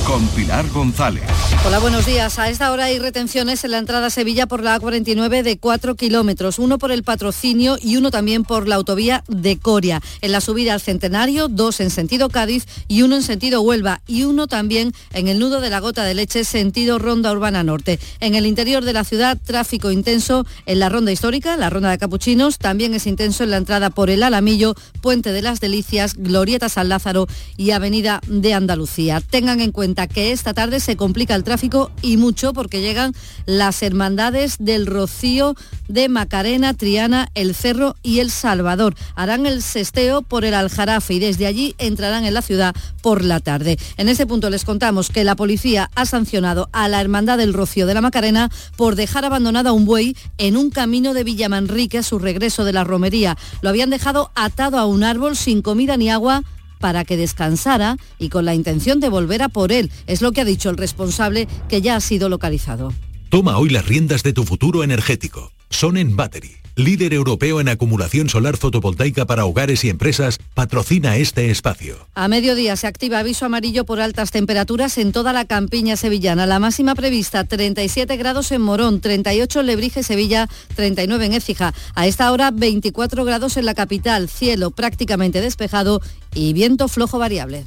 [0.07, 1.24] Con Pilar González.
[1.66, 2.38] Hola, buenos días.
[2.38, 5.96] A esta hora hay retenciones en la entrada a Sevilla por la A49 de 4
[5.96, 10.01] kilómetros, uno por el patrocinio y uno también por la autovía de Coria.
[10.20, 14.22] En la subida al Centenario, dos en sentido Cádiz y uno en sentido Huelva y
[14.22, 17.98] uno también en el nudo de la Gota de Leche, sentido Ronda Urbana Norte.
[18.20, 21.98] En el interior de la ciudad, tráfico intenso en la Ronda Histórica, la Ronda de
[21.98, 26.68] Capuchinos, también es intenso en la entrada por el Alamillo, Puente de las Delicias, Glorieta
[26.68, 29.21] San Lázaro y Avenida de Andalucía.
[29.21, 33.14] Tengan en cuenta que esta tarde se complica el tráfico y mucho porque llegan
[33.47, 35.55] las hermandades del Rocío
[35.87, 38.95] de Macarena, Triana, El Cerro y El Salvador.
[39.14, 43.38] Harán el sesteo por el Aljarafe y desde allí entrarán en la ciudad por la
[43.38, 43.79] tarde.
[43.97, 47.87] En ese punto les contamos que la policía ha sancionado a la Hermandad del Rocío
[47.87, 52.19] de la Macarena por dejar abandonada un buey en un camino de Villamanrique a su
[52.19, 53.38] regreso de la romería.
[53.62, 56.43] Lo habían dejado atado a un árbol sin comida ni agua
[56.79, 59.91] para que descansara y con la intención de volver a por él.
[60.07, 62.93] Es lo que ha dicho el responsable que ya ha sido localizado.
[63.29, 65.53] Toma hoy las riendas de tu futuro energético.
[65.71, 71.51] Son en Battery líder europeo en acumulación solar fotovoltaica para hogares y empresas, patrocina este
[71.51, 72.09] espacio.
[72.14, 76.47] A mediodía se activa aviso amarillo por altas temperaturas en toda la campiña sevillana.
[76.47, 81.75] La máxima prevista 37 grados en Morón, 38 en Lebrige, Sevilla, 39 en Écija.
[81.95, 86.01] A esta hora 24 grados en la capital, cielo prácticamente despejado
[86.35, 87.67] y viento flojo variable.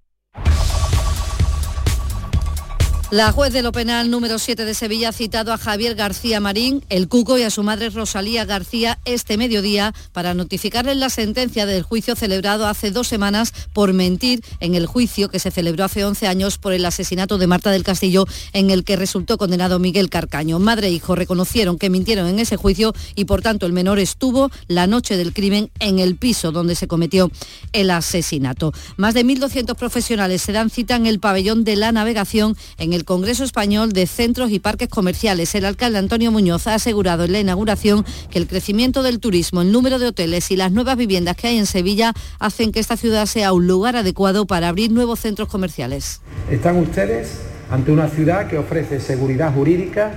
[3.11, 6.81] La juez de lo penal número 7 de Sevilla ha citado a Javier García Marín,
[6.87, 11.83] el Cuco y a su madre Rosalía García este mediodía para notificarles la sentencia del
[11.83, 16.25] juicio celebrado hace dos semanas por mentir en el juicio que se celebró hace 11
[16.25, 20.59] años por el asesinato de Marta del Castillo en el que resultó condenado Miguel Carcaño.
[20.59, 24.49] Madre e hijo reconocieron que mintieron en ese juicio y por tanto el menor estuvo
[24.69, 27.29] la noche del crimen en el piso donde se cometió
[27.73, 28.71] el asesinato.
[28.95, 33.00] Más de 1.200 profesionales se dan cita en el pabellón de la navegación en el
[33.01, 35.55] el Congreso Español de Centros y Parques Comerciales.
[35.55, 39.71] El alcalde Antonio Muñoz ha asegurado en la inauguración que el crecimiento del turismo, el
[39.71, 43.25] número de hoteles y las nuevas viviendas que hay en Sevilla hacen que esta ciudad
[43.25, 46.21] sea un lugar adecuado para abrir nuevos centros comerciales.
[46.51, 47.39] Están ustedes
[47.71, 50.11] ante una ciudad que ofrece seguridad jurídica,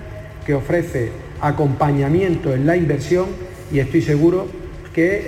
[0.44, 3.28] que ofrece acompañamiento en la inversión
[3.72, 4.46] y estoy seguro
[4.92, 5.22] que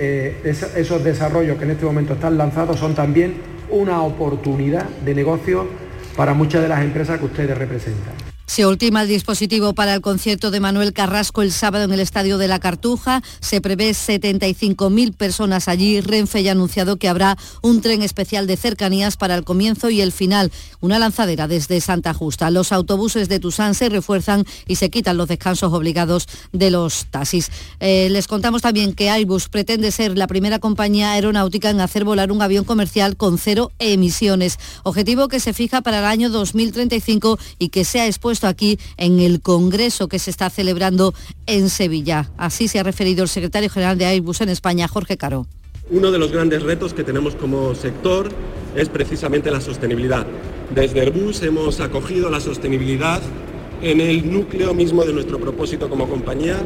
[0.45, 3.33] eh, esos desarrollos que en este momento están lanzados son también
[3.71, 5.86] una oportunidad de negocio
[6.17, 8.26] para muchas de las empresas que ustedes representan.
[8.47, 12.37] Se ultima el dispositivo para el concierto de Manuel Carrasco el sábado en el Estadio
[12.37, 13.21] de la Cartuja.
[13.41, 15.99] Se prevé 75.000 personas allí.
[15.99, 19.99] Renfe ya ha anunciado que habrá un tren especial de cercanías para el comienzo y
[19.99, 20.49] el final.
[20.79, 22.49] Una lanzadera desde Santa Justa.
[22.49, 27.51] Los autobuses de Tusán se refuerzan y se quitan los descansos obligados de los taxis.
[27.81, 32.31] Eh, les contamos también que Airbus pretende ser la primera compañía aeronáutica en hacer volar
[32.31, 34.57] un avión comercial con cero emisiones.
[34.83, 39.19] Objetivo que se fija para el año 2035 y que se ha expuesto aquí en
[39.19, 41.15] el Congreso que se está celebrando
[41.47, 42.29] en Sevilla.
[42.37, 45.47] Así se ha referido el secretario general de Airbus en España, Jorge Caro.
[45.89, 48.29] Uno de los grandes retos que tenemos como sector
[48.75, 50.27] es precisamente la sostenibilidad.
[50.75, 53.21] Desde Airbus hemos acogido la sostenibilidad
[53.81, 56.61] en el núcleo mismo de nuestro propósito como compañía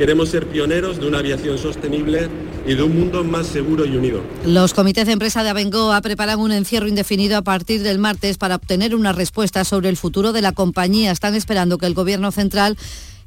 [0.00, 2.30] Queremos ser pioneros de una aviación sostenible
[2.66, 4.22] y de un mundo más seguro y unido.
[4.44, 8.56] Los comités de empresa de Abengoa preparan un encierro indefinido a partir del martes para
[8.56, 11.10] obtener una respuesta sobre el futuro de la compañía.
[11.10, 12.76] Están esperando que el Gobierno central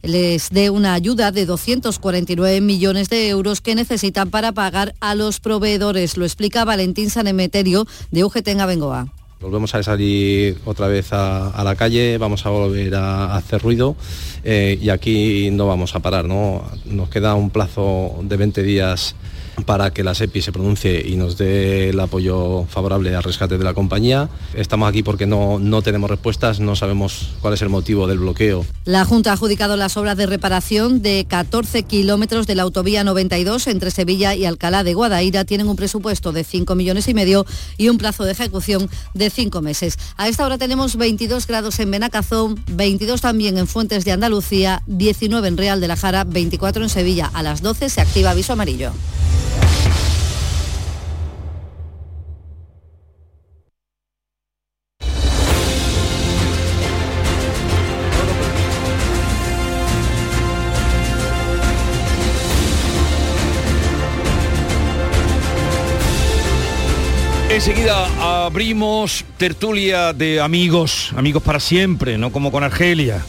[0.03, 5.39] les dé una ayuda de 249 millones de euros que necesitan para pagar a los
[5.39, 6.17] proveedores.
[6.17, 9.07] Lo explica Valentín Sanemeterio de UGT en Abengoa.
[9.43, 13.97] Volvemos a salir otra vez a, la calle, vamos a volver a, hacer ruido
[14.45, 16.63] eh, y aquí no vamos a parar, ¿no?
[16.85, 19.15] Nos queda un plazo de 20 días
[19.65, 23.63] para que la SEPI se pronuncie y nos dé el apoyo favorable al rescate de
[23.63, 24.29] la compañía.
[24.53, 28.65] Estamos aquí porque no, no tenemos respuestas, no sabemos cuál es el motivo del bloqueo.
[28.85, 33.67] La Junta ha adjudicado las obras de reparación de 14 kilómetros de la autovía 92
[33.67, 35.45] entre Sevilla y Alcalá de Guadaira.
[35.45, 37.45] Tienen un presupuesto de 5 millones y medio
[37.77, 39.97] y un plazo de ejecución de 5 meses.
[40.17, 45.47] A esta hora tenemos 22 grados en Benacazón, 22 también en Fuentes de Andalucía, 19
[45.47, 47.29] en Real de la Jara, 24 en Sevilla.
[47.33, 48.91] A las 12 se activa aviso amarillo.
[67.65, 68.09] Enseguida
[68.45, 73.23] abrimos tertulia de amigos, amigos para siempre, no como con Argelia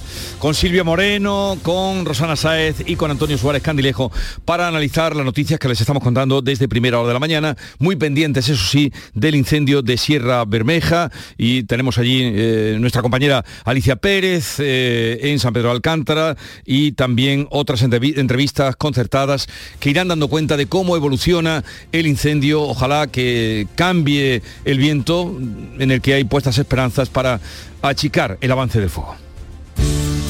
[0.45, 4.12] con Silvia Moreno, con Rosana Sáez y con Antonio Suárez Candilejo
[4.45, 7.97] para analizar las noticias que les estamos contando desde primera hora de la mañana, muy
[7.97, 11.11] pendientes, eso sí, del incendio de Sierra Bermeja.
[11.39, 16.37] Y tenemos allí eh, nuestra compañera Alicia Pérez eh, en San Pedro Alcántara
[16.67, 19.49] y también otras entrevistas concertadas
[19.81, 25.91] que irán dando cuenta de cómo evoluciona el incendio, ojalá que cambie el viento en
[25.91, 27.41] el que hay puestas esperanzas para
[27.83, 29.15] achicar el avance del fuego.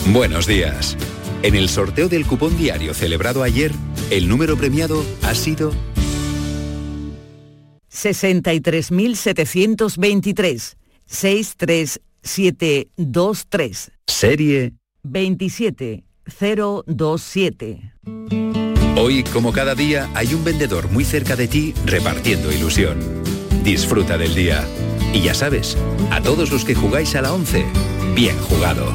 [0.08, 0.96] Buenos días.
[1.42, 3.72] En el sorteo del cupón diario celebrado ayer,
[4.10, 5.72] el número premiado ha sido
[7.92, 13.90] 63.723 63723.
[14.06, 14.72] Serie
[15.02, 17.92] 27027.
[18.96, 23.33] Hoy, como cada día, hay un vendedor muy cerca de ti repartiendo ilusión.
[23.62, 24.64] Disfruta del día.
[25.12, 25.76] Y ya sabes,
[26.10, 27.64] a todos los que jugáis a la 11,
[28.14, 28.92] bien jugado.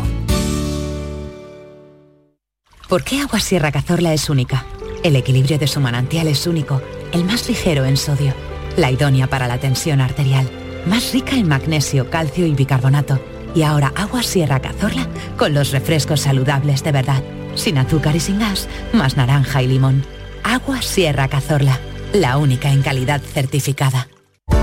[2.89, 4.65] ¿Por qué Agua Sierra Cazorla es única?
[5.03, 6.81] El equilibrio de su manantial es único,
[7.13, 8.33] el más ligero en sodio,
[8.77, 10.49] la idónea para la tensión arterial,
[10.87, 13.19] más rica en magnesio, calcio y bicarbonato.
[13.55, 15.07] Y ahora Agua Sierra Cazorla
[15.37, 17.23] con los refrescos saludables de verdad,
[17.55, 20.03] sin azúcar y sin gas, más naranja y limón.
[20.43, 21.79] Agua Sierra Cazorla,
[22.13, 24.07] la única en calidad certificada.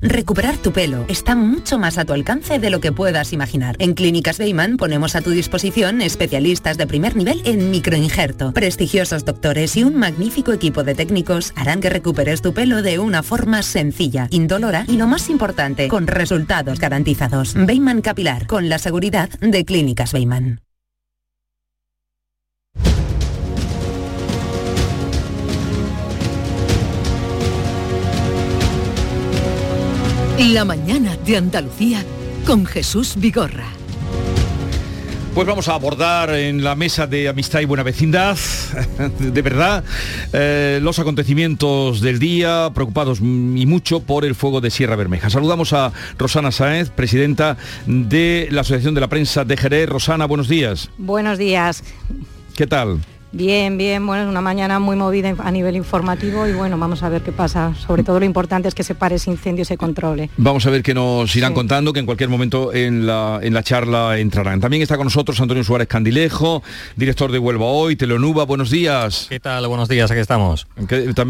[0.00, 3.76] Recuperar tu pelo está mucho más a tu alcance de lo que puedas imaginar.
[3.78, 8.52] En Clínicas Beyman ponemos a tu disposición especialistas de primer nivel en microinjerto.
[8.52, 13.22] Prestigiosos doctores y un magnífico equipo de técnicos harán que recuperes tu pelo de una
[13.22, 17.54] forma sencilla, indolora y lo más importante, con resultados garantizados.
[17.54, 20.60] Beyman Capilar, con la seguridad de Clínicas Beyman.
[30.38, 32.04] La mañana de Andalucía
[32.44, 33.68] con Jesús Vigorra.
[35.34, 38.36] Pues vamos a abordar en la mesa de amistad y buena vecindad,
[39.18, 39.82] de verdad,
[40.34, 45.30] eh, los acontecimientos del día, preocupados y mucho por el fuego de Sierra Bermeja.
[45.30, 47.56] Saludamos a Rosana Sáez, presidenta
[47.86, 49.88] de la Asociación de la Prensa de Jerez.
[49.88, 50.90] Rosana, buenos días.
[50.98, 51.82] Buenos días.
[52.54, 53.00] ¿Qué tal?
[53.36, 57.10] Bien, bien, bueno, es una mañana muy movida a nivel informativo y bueno, vamos a
[57.10, 57.74] ver qué pasa.
[57.74, 60.30] Sobre todo lo importante es que se pare ese incendio y se controle.
[60.38, 63.62] Vamos a ver qué nos irán contando, que en cualquier momento en la, en la
[63.62, 64.62] charla entrarán.
[64.62, 66.62] También está con nosotros Antonio Suárez Candilejo,
[66.96, 69.26] director de Huelva Hoy, Telenuba, buenos días.
[69.28, 69.68] ¿Qué tal?
[69.68, 70.66] Buenos días, aquí estamos.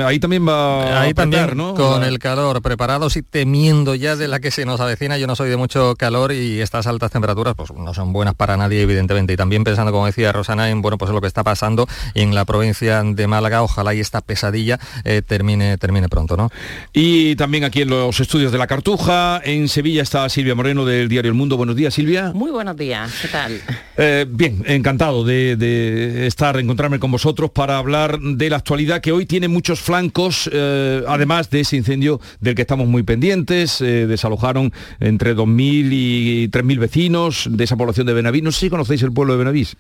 [0.05, 1.75] ahí también va ahí a también, ¿no?
[1.75, 5.19] Con el calor, preparados y temiendo ya de la que se nos avecina.
[5.19, 8.57] Yo no soy de mucho calor y estas altas temperaturas pues no son buenas para
[8.57, 9.33] nadie, evidentemente.
[9.33, 12.45] Y también pensando, como decía Rosana, en bueno, pues lo que está pasando en la
[12.45, 13.63] provincia de Málaga.
[13.63, 16.51] Ojalá y esta pesadilla eh, termine, termine pronto, ¿no?
[16.93, 21.09] Y también aquí en los estudios de la Cartuja, en Sevilla está Silvia Moreno del
[21.09, 21.57] diario El Mundo.
[21.57, 22.33] Buenos días, Silvia.
[22.35, 23.61] Muy buenos días, ¿qué tal?
[23.97, 29.27] Eh, bien, encantado de, estar, encontrarme con vosotros para hablar de la actualidad que hoy
[29.27, 33.79] tiene muchos flancos, eh, además de ese incendio del que estamos muy pendientes.
[33.79, 38.43] desalojaron entre 2.000 y 3.000 vecinos de esa población de Benavís.
[38.43, 39.77] No sé si conocéis el pueblo de Benavís.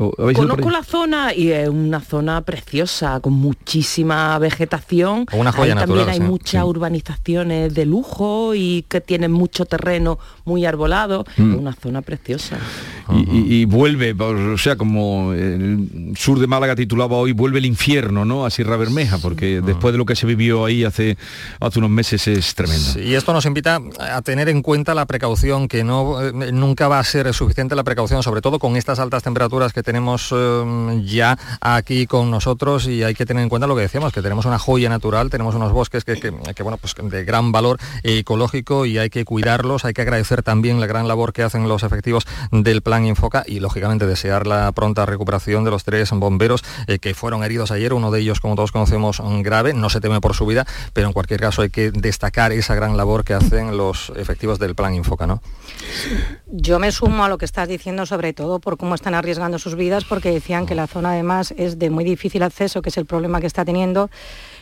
[0.00, 5.26] Conozco la zona y es una zona preciosa, con muchísima vegetación.
[5.32, 11.26] Una joya También hay muchas urbanizaciones de lujo y que tienen mucho terreno muy arbolado.
[11.36, 11.52] Mm.
[11.52, 12.56] Es una zona preciosa.
[13.12, 18.44] Y, vuelve, o sea, como el sur de Málaga titulaba hoy, vuelve el infierno, ¿no?
[18.44, 21.16] A Sierra Bermeja, porque después de lo que se vivió ahí hace,
[21.60, 23.00] hace unos meses es tremendo.
[23.00, 26.98] y esto nos invita a tener en cuenta la precaución, que no eh, nunca va
[26.98, 31.38] a ser suficiente la precaución, sobre todo con estas altas temperaturas que tenemos em, ya
[31.60, 34.58] aquí con nosotros y hay que tener en cuenta lo que decíamos, que tenemos una
[34.58, 36.30] joya natural, tenemos unos bosques que,
[36.62, 40.86] bueno, pues de gran valor ecológico y hay que cuidarlos, hay que agradecer también la
[40.86, 45.64] gran labor que hacen los efectivos del Plan Infoca y lógicamente desear la pronta recuperación
[45.64, 49.22] de los tres bomberos eh, que fueron heridos ayer, uno de ellos como todos conocemos
[49.42, 52.74] grave, no se teme por su vida, pero en cualquier caso hay que destacar esa
[52.74, 55.42] gran labor que hacen los efectivos del Plan Infoca, ¿no?
[56.46, 59.76] Yo me sumo a lo que estás diciendo sobre todo por cómo están arriesgando sus
[59.76, 63.06] vidas porque decían que la zona además es de muy difícil acceso, que es el
[63.06, 64.10] problema que está teniendo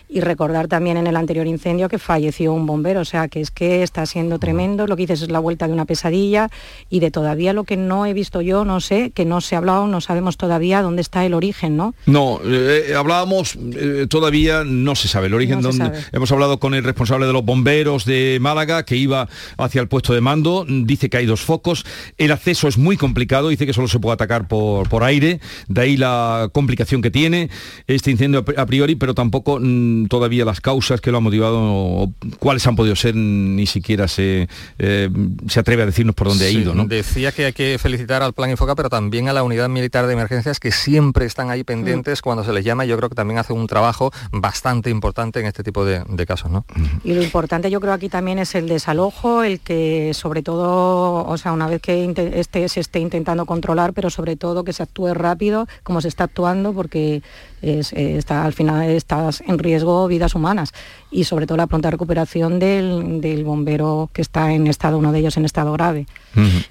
[0.09, 3.51] y recordar también en el anterior incendio que falleció un bombero, o sea que es
[3.51, 6.51] que está siendo tremendo, lo que dices es la vuelta de una pesadilla
[6.89, 9.59] y de todavía lo que no he visto yo, no sé, que no se ha
[9.59, 11.95] hablado, no sabemos todavía dónde está el origen, ¿no?
[12.07, 16.85] No, eh, hablábamos, eh, todavía no se sabe el origen, donde hemos hablado con el
[16.85, 19.29] responsable de los bomberos de Málaga que iba
[19.59, 21.85] hacia el puesto de mando, dice que hay dos focos,
[22.17, 25.81] el acceso es muy complicado, dice que solo se puede atacar por, por aire, de
[25.81, 27.51] ahí la complicación que tiene
[27.87, 32.13] este incendio a priori, pero tampoco mm, todavía las causas que lo han motivado o
[32.39, 35.11] cuáles han podido ser, ni siquiera se, eh,
[35.49, 36.75] se atreve a decirnos por dónde ha ido.
[36.75, 36.85] ¿no?
[36.85, 40.13] Decía que hay que felicitar al Plan Infoca, pero también a la Unidad Militar de
[40.13, 42.85] Emergencias que siempre están ahí pendientes cuando se les llama.
[42.85, 46.51] Yo creo que también hace un trabajo bastante importante en este tipo de, casos.
[46.51, 46.65] ¿no?
[47.05, 51.39] Y lo importante yo creo aquí también es el desalojo, el que sobre todo, o
[51.39, 55.15] sea, una vez que este, se esté intentando controlar, pero sobre todo que se actúe
[55.15, 57.23] rápido, como se está actuando, porque
[57.63, 60.73] eh, está, al final estás en riesgo vidas humanas
[61.11, 65.37] y sobre todo la pronta recuperación del, bombero que está en estado, uno de ellos
[65.37, 66.07] en estado grave.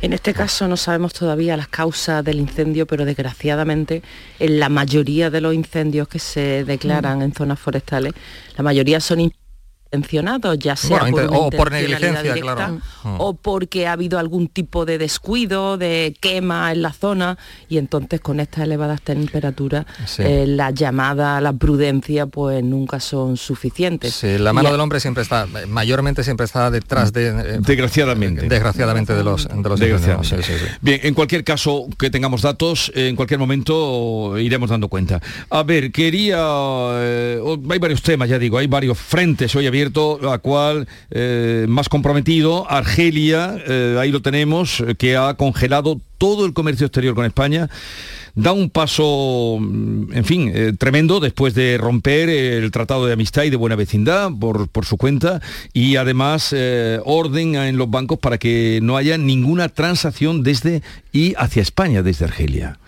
[0.01, 4.01] En este caso no sabemos todavía las causas del incendio, pero desgraciadamente
[4.39, 8.13] en la mayoría de los incendios que se declaran en zonas forestales,
[8.55, 9.19] la mayoría son
[9.88, 12.79] intencionados, ya sea por o por negligencia, claro.
[13.03, 13.15] Mm.
[13.19, 17.38] o porque ha habido algún tipo de descuido, de quema en la zona,
[17.69, 19.85] y entonces con estas elevadas temperaturas
[20.19, 24.23] eh, la llamada, la prudencia, pues nunca son suficientes.
[24.23, 27.27] la mano del hombre siempre está, mayormente siempre está detrás de...
[27.27, 28.47] Eh, desgraciadamente.
[28.47, 29.79] Desgraciadamente de los, de los
[30.81, 35.21] Bien, en cualquier caso que tengamos datos, en cualquier momento iremos dando cuenta.
[35.49, 36.38] A ver, quería...
[36.39, 39.67] Eh, hay varios temas, ya digo, hay varios frentes hoy
[40.32, 46.53] a cual eh, más comprometido, Argelia, eh, ahí lo tenemos, que ha congelado todo el
[46.53, 47.70] comercio exterior con España
[48.36, 53.43] da un paso, mm, en fin, eh, tremendo después de romper el Tratado de Amistad
[53.43, 55.41] y de Buena Vecindad por, por su cuenta
[55.74, 56.53] y además
[57.03, 62.26] orden en los bancos para que no haya ninguna transacción desde y hacia España desde
[62.26, 62.80] Argelia.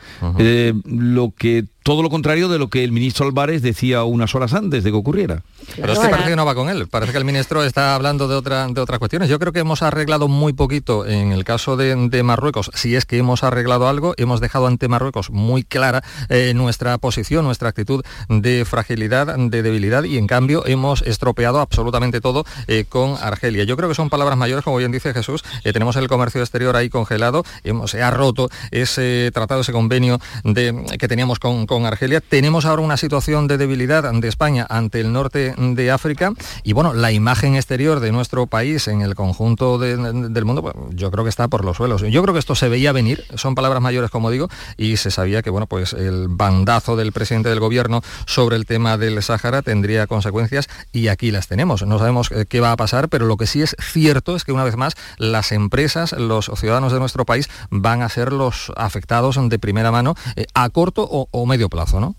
[0.85, 4.83] lo que todo lo contrario de lo que el ministro Álvarez decía unas horas antes
[4.83, 5.41] de que ocurriera.
[5.75, 8.27] Pero es que parece que no va con él, parece que el ministro está hablando
[8.27, 9.29] de, otra, de otras cuestiones.
[9.29, 13.17] Yo creo que hemos arreglado muy poquito en el caso de, Marruecos, si es que
[13.19, 18.65] hemos arreglado algo, hemos dejado ante Marruecos muy clara eh, nuestra posición, nuestra actitud de
[18.65, 23.63] fragilidad, de debilidad y en cambio hemos estropeado absolutamente todo eh, con Argelia.
[23.63, 26.75] Yo creo que son palabras mayores, como bien dice Jesús, eh, tenemos el comercio exterior
[26.75, 32.21] ahí congelado, hemos, se ha roto ese tratado, ese convenio de, que teníamos con Argelia.
[32.21, 36.93] Tenemos ahora una situación de debilidad de España ante el norte de África y bueno,
[36.93, 41.29] la imagen exterior de nuestro país en el conjunto del mundo, pues, yo creo que
[41.29, 42.01] está por los suelos.
[42.01, 45.41] Yo creo que esto se veía venir son palabras mayores como digo, y se sabía
[45.41, 50.07] que bueno, pues el bandazo del presidente del gobierno sobre el tema del Sáhara tendría
[50.07, 51.85] consecuencias y aquí las tenemos.
[51.85, 54.51] No sabemos eh, qué va a pasar, pero lo que sí es cierto es que
[54.51, 59.39] una vez más las empresas, los ciudadanos de nuestro país van a ser los afectados
[59.49, 62.15] de primera mano eh, a corto o, o medio plazo, ¿no?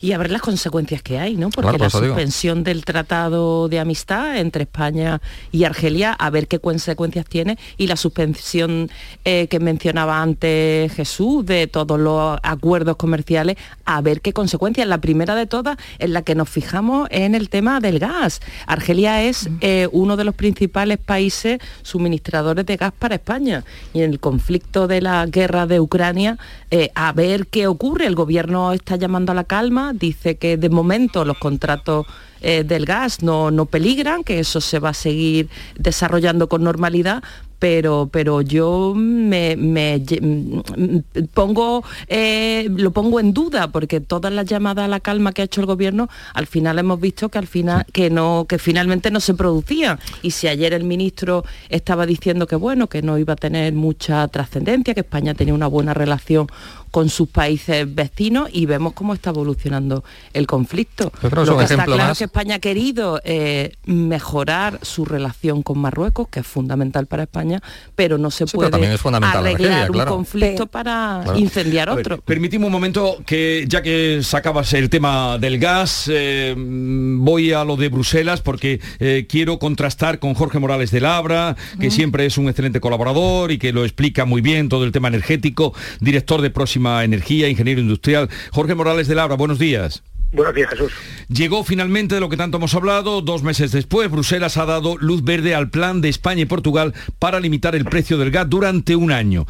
[0.00, 1.50] Y a ver las consecuencias que hay, ¿no?
[1.50, 2.06] Porque Claro, la digo.
[2.14, 5.20] suspensión del tratado de amistad entre España
[5.52, 8.90] y Argelia, a ver qué consecuencias tiene, y la suspensión
[9.24, 14.86] eh, que mencionaba antes Jesús de todos los acuerdos comerciales, a ver qué consecuencias.
[14.86, 18.40] La primera de todas en la que nos fijamos en el tema del gas.
[18.66, 24.10] Argelia es eh, uno de los principales países suministradores de gas para España y en
[24.10, 26.38] el conflicto de la guerra de Ucrania,
[26.70, 28.06] eh, a ver qué ocurre.
[28.06, 32.06] El gobierno está llamando a la calma, dice que de momento los contratos
[32.40, 35.48] eh, del gas no, no peligran, que eso se va a seguir
[35.78, 37.22] desarrollando con normalidad,
[37.58, 40.98] pero, pero yo me, mm,
[41.32, 45.46] pongo, eh, lo pongo en duda, porque todas las llamadas a la calma que ha
[45.46, 49.20] hecho el gobierno, al final hemos visto que al final, que no, que finalmente no
[49.20, 49.98] se producían.
[50.20, 54.28] Y si ayer el ministro estaba diciendo que bueno, que no iba a tener mucha
[54.28, 56.48] trascendencia, que España tenía una buena relación
[56.94, 61.10] con sus países vecinos y vemos cómo está evolucionando el conflicto.
[61.20, 62.12] Yo creo Lo que está claro más.
[62.12, 67.24] es que España ha querido eh, mejorar su relación con Marruecos, que es fundamental para
[67.24, 67.60] España,
[67.96, 70.12] pero no se Sí, puede también es fundamental arreglar Argelia, un claro.
[70.12, 71.36] conflicto para Claro.
[71.40, 72.20] incendiar ver, otro.
[72.20, 77.74] permitidme un momento que ya que sacabas el tema del gas, eh, voy a lo
[77.76, 82.48] de Bruselas porque eh, quiero contrastar con Jorge Morales de Labra, que siempre es un
[82.48, 86.83] excelente colaborador y que lo explica muy bien todo el tema energético, director de Próxima
[86.84, 88.28] Energía, ingeniero industrial.
[88.52, 90.02] Jorge Morales de Labra, buenos días.
[90.32, 90.92] Buenos días, Jesús.
[91.28, 95.22] Llegó finalmente de lo que tanto hemos hablado, dos meses después, Bruselas ha dado luz
[95.22, 99.12] verde al plan de España y Portugal para limitar el precio del gas durante un
[99.12, 99.46] año.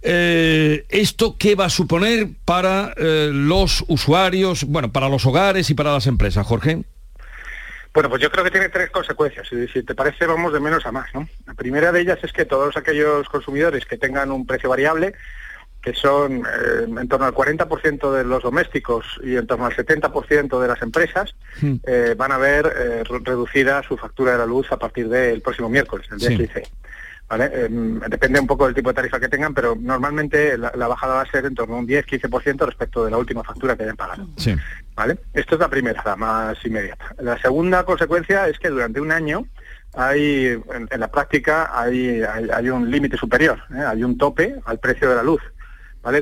[0.00, 5.74] Eh, ¿Esto qué va a suponer para eh, los usuarios, bueno, para los hogares y
[5.74, 6.84] para las empresas, Jorge?
[7.92, 9.46] Bueno, pues yo creo que tiene tres consecuencias.
[9.52, 11.12] Y si te parece, vamos de menos a más.
[11.14, 11.28] ¿no?
[11.46, 15.14] La primera de ellas es que todos aquellos consumidores que tengan un precio variable,
[15.92, 20.60] que son eh, en torno al 40% de los domésticos y en torno al 70%
[20.60, 21.34] de las empresas,
[21.86, 25.40] eh, van a ver eh, re- reducida su factura de la luz a partir del
[25.40, 26.36] próximo miércoles, el día Sí.
[26.36, 26.62] 15.
[27.30, 27.50] ¿Vale?
[27.66, 31.14] Em, depende un poco del tipo de tarifa que tengan, pero normalmente la, la bajada
[31.16, 33.96] va a ser en torno a un 10-15% respecto de la última factura que hayan
[33.96, 34.26] pagado.
[34.36, 34.54] Sí.
[34.94, 35.18] ¿Vale?
[35.34, 37.14] Esto es la primera, la más inmediata.
[37.18, 39.46] La segunda consecuencia es que durante un año
[39.94, 44.78] hay, en, en la práctica, hay, hay, hay un límite superior, hay un tope al
[44.78, 45.42] precio de la luz.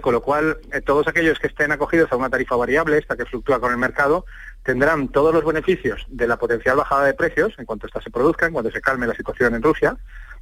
[0.00, 3.24] Con lo cual, eh, todos aquellos que estén acogidos a una tarifa variable, esta que
[3.24, 4.26] fluctúa con el mercado,
[4.64, 8.46] tendrán todos los beneficios de la potencial bajada de precios en cuanto esta se produzca,
[8.46, 9.96] en cuanto se calme la situación en Rusia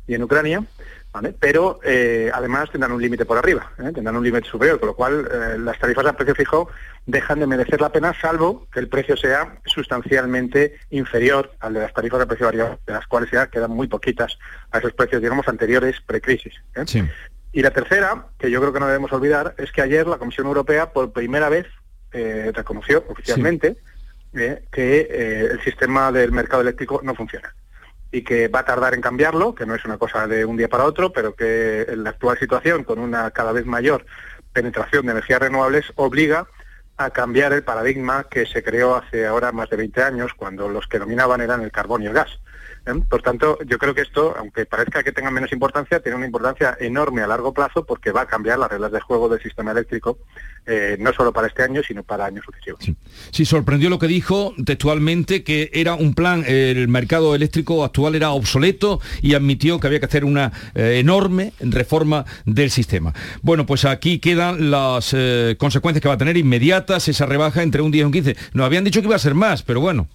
[0.07, 0.65] y en Ucrania,
[1.39, 3.93] pero eh, además tendrán un límite por arriba, ¿eh?
[3.95, 5.29] tendrán un límite superior, con lo cual
[5.65, 6.69] las tarifas a precio fijo
[7.07, 11.93] dejan de merecer la pena, salvo que el precio sea sustancialmente inferior al de las
[11.93, 14.39] tarifas a precio variable, de las cuales ya quedan muy poquitas
[14.71, 16.55] a esos precios, digamos, anteriores precrisis.
[17.55, 20.49] Y la tercera, que yo creo que no debemos olvidar, es que ayer la Comisión
[20.49, 21.67] Europea por primera vez
[22.11, 23.77] eh, reconoció oficialmente
[24.33, 27.55] eh, que eh, el sistema del mercado eléctrico no funciona
[28.11, 30.69] y que va a tardar en cambiarlo, que no es una cosa de un día
[30.69, 34.05] para otro, pero que en la actual situación, con una cada vez mayor
[34.53, 36.49] penetración de energías renovables, obliga
[36.97, 40.89] a cambiar el paradigma que se creó hace ahora más de 20 años, cuando los
[40.89, 42.41] que dominaban eran el carbón y el gas.
[42.87, 42.93] ¿Eh?
[43.09, 46.77] Por tanto, yo creo que esto, aunque parezca que tenga menos importancia, tiene una importancia
[46.81, 50.19] enorme a largo plazo porque va a cambiar las reglas de juego del sistema eléctrico,
[50.67, 52.85] eh, no solo para este año, sino para años sucesivos.
[53.31, 58.31] Sí, sorprendió lo que dijo textualmente que era un plan, el mercado eléctrico actual era
[58.31, 63.13] obsoleto y admitió que había que hacer una eh, enorme reforma del sistema.
[63.43, 65.15] Bueno, pues aquí quedan las
[65.59, 68.37] consecuencias que va a tener inmediatas esa rebaja entre un 10 y un 15.
[68.53, 70.09] Nos habían dicho que iba a ser más, pero bueno.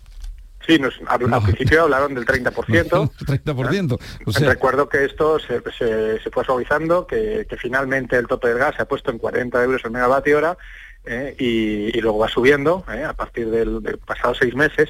[0.70, 2.52] Sí, nos, al, al principio hablaron del 30%.
[2.90, 4.00] 30%.
[4.26, 8.50] O sea, Recuerdo que esto se, se- se fue suavizando, que, que finalmente el tope
[8.50, 10.58] del gas se ha puesto en 40 euros el megavatio hora
[11.06, 14.90] eh, y, y luego va subiendo eh, a partir del, del pasados seis meses.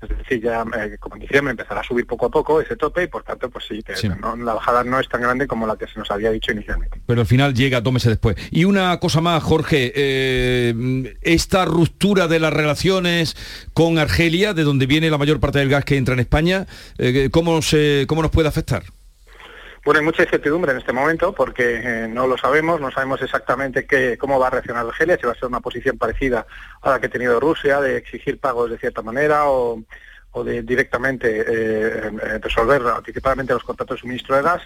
[0.00, 3.02] Es decir, ya eh, como en diciembre empezará a subir poco a poco ese tope
[3.02, 4.08] y por tanto, pues sí, que Sí.
[4.08, 7.00] no- la bajada no es tan grande como la que se nos había dicho inicialmente.
[7.06, 8.36] pero al final llega dos meses después.
[8.50, 13.36] Y una cosa más, Jorge, eh, esta ruptura de las relaciones
[13.74, 16.66] con Argelia, de donde viene la mayor parte del gas que entra en España,
[16.98, 18.84] eh, ¿cómo, se, ¿cómo nos puede afectar?
[19.88, 23.86] Bueno, hay mucha incertidumbre en este momento porque eh, no lo sabemos, no sabemos exactamente
[23.86, 26.46] qué, cómo va a reaccionar Argelia, si va a ser una posición parecida
[26.82, 29.82] a la que ha tenido Rusia, de exigir pagos de cierta manera o,
[30.32, 34.60] o de directamente eh, eh, resolver anticipadamente los contratos de suministro de gas.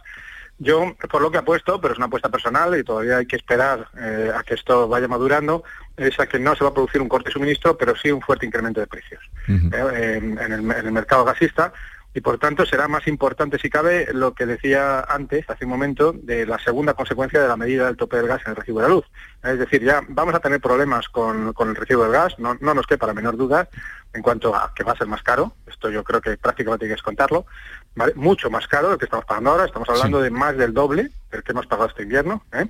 [0.59, 3.87] Yo, por lo que apuesto, pero es una apuesta personal y todavía hay que esperar
[4.01, 5.63] eh, a que esto vaya madurando,
[5.97, 8.23] es a que no se va a producir un corte de suministro, pero sí un
[8.23, 11.73] fuerte incremento de precios en el, en el mercado gasista
[12.15, 16.13] y por tanto será más importante, si cabe, lo que decía antes, hace un momento,
[16.13, 18.89] de la segunda consecuencia de la medida del tope del gas en el recibo de
[18.89, 19.07] la luz.
[19.43, 22.75] Es decir, ya vamos a tener problemas con, con el recibo del gas, no, no
[22.75, 23.69] nos quepa la menor duda
[24.13, 26.91] en cuanto a que va a ser más caro, esto yo creo que prácticamente hay
[26.91, 27.47] que descontarlo,
[27.95, 28.13] ¿vale?
[28.15, 31.11] mucho más caro de lo que estamos pagando ahora, estamos hablando de más del doble
[31.31, 32.67] del que hemos pagado este invierno, ¿eh?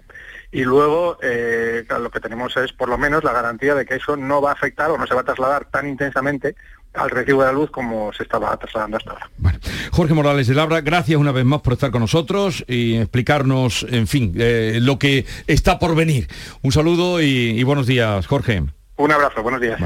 [0.52, 4.16] y luego eh, lo que tenemos es por lo menos la garantía de que eso
[4.16, 6.54] no va a afectar o no se va a trasladar tan intensamente
[6.94, 9.30] al recibo de la luz como se estaba trasladando hasta ahora.
[9.90, 14.06] Jorge Morales de Labra, gracias una vez más por estar con nosotros y explicarnos, en
[14.06, 16.28] fin, eh, lo que está por venir.
[16.62, 18.62] Un saludo y, y buenos días, Jorge.
[18.96, 19.80] Un abrazo, buenos días.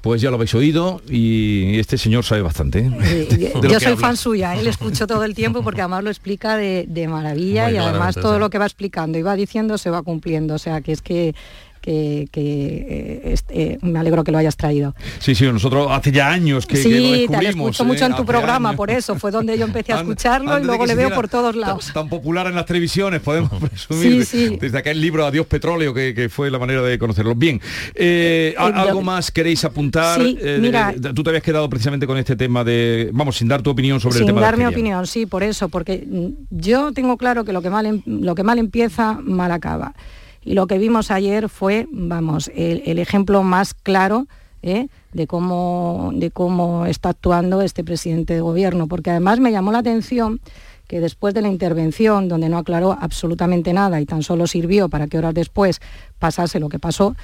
[0.00, 2.78] Pues ya lo habéis oído y este señor sabe bastante.
[2.80, 3.52] ¿eh?
[3.62, 3.96] Yo soy habla.
[3.96, 7.74] fan suya, él escucho todo el tiempo porque además lo explica de, de maravilla Muy
[7.74, 8.40] y además todo sí.
[8.40, 10.54] lo que va explicando y va diciendo se va cumpliendo.
[10.54, 11.34] O sea que es que,
[11.80, 12.40] que, que,
[12.88, 14.94] eh, este, me alegro que lo hayas traído.
[15.18, 17.70] Sí, sí, nosotros hace ya años que, que lo sí, te lo descubrimos.
[17.70, 17.86] escucho ¿eh?
[17.86, 18.76] mucho en tu programa, años.
[18.76, 21.28] por eso fue donde yo empecé a escucharlo y antes luego que le veo por
[21.28, 21.90] todos lados.
[21.94, 24.24] Tan, popular en las televisiones, podemos presumir.
[24.26, 24.56] Sí, sí.
[24.60, 27.34] Desde aquel libro Adiós Petróleo, que, que fue la manera de conocerlo.
[27.34, 27.60] Bien,
[27.94, 30.20] eh, ¿a- Eh, ¿algo más queréis apuntar?
[30.22, 33.62] Eh, mira- eh, tú te habías quedado precisamente con este tema de, vamos, sin dar
[33.62, 36.06] tu opinión sobre el Sin tema dar de mi opinión, sí, por eso, porque
[36.50, 39.94] yo tengo claro que lo que mal, em- lo que mal empieza, mal acaba.
[40.42, 44.26] Y lo que vimos ayer fue, vamos, el, ejemplo más claro
[44.62, 44.88] ¿eh?
[45.12, 49.78] de, cómo, de cómo está actuando este presidente de gobierno, porque además me llamó la
[49.78, 50.40] atención
[50.86, 55.06] que después de la intervención, donde no aclaró absolutamente nada y tan solo sirvió para
[55.06, 55.80] que horas después
[56.18, 57.14] pasase lo que pasó,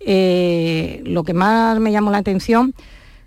[0.00, 2.74] eh, lo que más me llamó la atención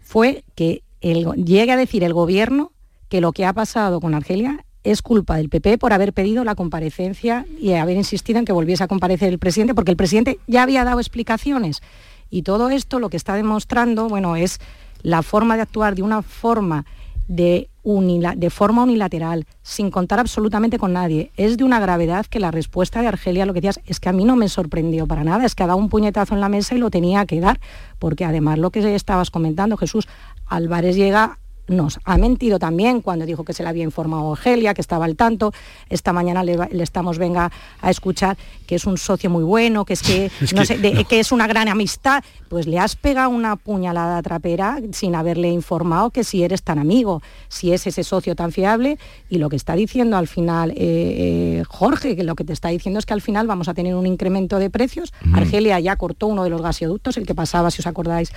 [0.01, 2.71] fue que llegue a decir el gobierno
[3.07, 6.55] que lo que ha pasado con Argelia es culpa del PP por haber pedido la
[6.55, 10.63] comparecencia y haber insistido en que volviese a comparecer el presidente, porque el presidente ya
[10.63, 11.81] había dado explicaciones.
[12.29, 14.59] Y todo esto lo que está demostrando, bueno, es
[15.01, 16.85] la forma de actuar de una forma
[17.27, 21.31] de, de forma unilateral, sin contar absolutamente con nadie.
[21.35, 24.13] Es de una gravedad que la respuesta de Argelia, lo que decías, es que a
[24.13, 26.75] mí no me sorprendió para nada, es que ha dado un puñetazo en la mesa
[26.75, 27.59] y lo tenía que dar,
[27.97, 30.07] porque además lo que estabas comentando, Jesús,
[30.45, 34.73] Álvarez llega nos ha mentido también cuando dijo que se le había informado a Argelia,
[34.73, 35.51] que estaba al tanto.
[35.89, 37.51] Esta mañana le, estamos venga
[37.81, 38.37] a escuchar
[38.67, 41.07] que es un socio muy bueno, que es que, Es no que- sé, de- no.
[41.07, 42.23] que es una gran amistad.
[42.49, 47.21] Pues le has pegado una puñalada trapera sin haberle informado que si eres tan amigo,
[47.49, 48.97] si es ese socio tan fiable.
[49.29, 52.69] Y lo que está diciendo al final eh, eh, Jorge, que lo que te está
[52.69, 55.13] diciendo es que al final vamos a tener un incremento de precios.
[55.33, 58.31] Argelia ya cortó uno de los gasoductos, el que pasaba, si os acordáis,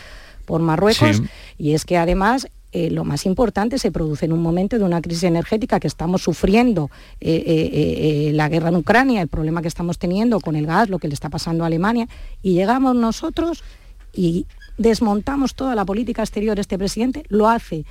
[0.47, 1.17] por Marruecos.
[1.19, 1.23] Sí.
[1.59, 5.01] Y es que además eh, lo más importante se produce en un momento de una
[5.01, 6.91] crisis energética que estamos sufriendo,
[7.21, 10.99] eh, eh, la guerra en Ucrania, el problema que estamos teniendo con el gas, lo
[10.99, 12.09] que le está pasando a Alemania,
[12.43, 13.65] y llegamos nosotros
[14.13, 14.47] y
[14.77, 17.85] desmontamos toda la política exterior este presidente, lo hace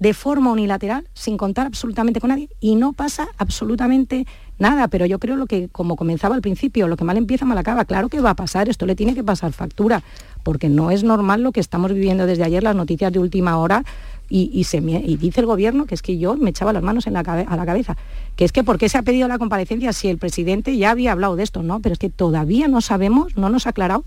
[0.00, 4.26] de forma unilateral, sin contar absolutamente con nadie, y no pasa absolutamente
[4.58, 4.88] nada.
[4.88, 7.84] Pero yo creo lo que, como comenzaba al principio, lo que mal empieza, mal acaba.
[7.84, 10.02] Claro que va a pasar, esto le tiene que pasar factura,
[10.42, 13.84] porque no es normal lo que estamos viviendo desde ayer, las noticias de última hora,
[14.30, 16.82] y, y se me- y dice el gobierno que es que yo me echaba las
[16.82, 17.98] manos en la cabe- a la cabeza,
[18.36, 21.12] que es que ¿por qué se ha pedido la comparecencia si el presidente ya había
[21.12, 21.62] hablado de esto?
[21.62, 24.04] No, pero es que todavía no sabemos, no nos ha aclarado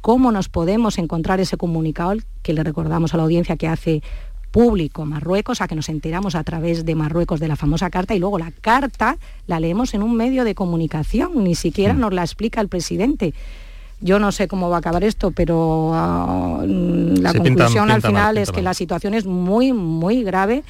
[0.00, 4.02] cómo nos podemos encontrar ese comunicado que le recordamos a la audiencia que hace
[4.52, 8.18] público Marruecos, a que nos enteramos a través de Marruecos de la famosa carta y
[8.18, 12.60] luego la carta la leemos en un medio de comunicación, ni siquiera nos la explica
[12.60, 13.34] el presidente.
[14.00, 18.08] Yo no sé cómo va a acabar esto, pero ah, mm, la conclusión al pinta
[18.08, 18.64] final es que mal.
[18.64, 20.62] la situación es muy, muy grave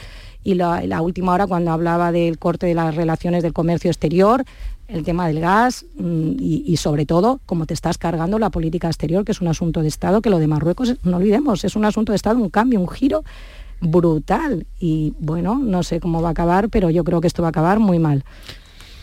[0.45, 4.45] y la, la última hora cuando hablaba del corte de las relaciones del comercio exterior,
[4.87, 8.89] el tema del gas mm, y, y sobre todo cómo te estás cargando la política
[8.89, 11.85] exterior, que es un asunto de Estado, que lo de Marruecos, no olvidemos, es un
[11.85, 13.25] asunto de Estado, un cambio, un giro
[13.81, 14.67] brutal.
[14.79, 17.51] Y bueno, no sé cómo va a acabar, pero yo creo que esto va a
[17.51, 18.25] acabar muy mal.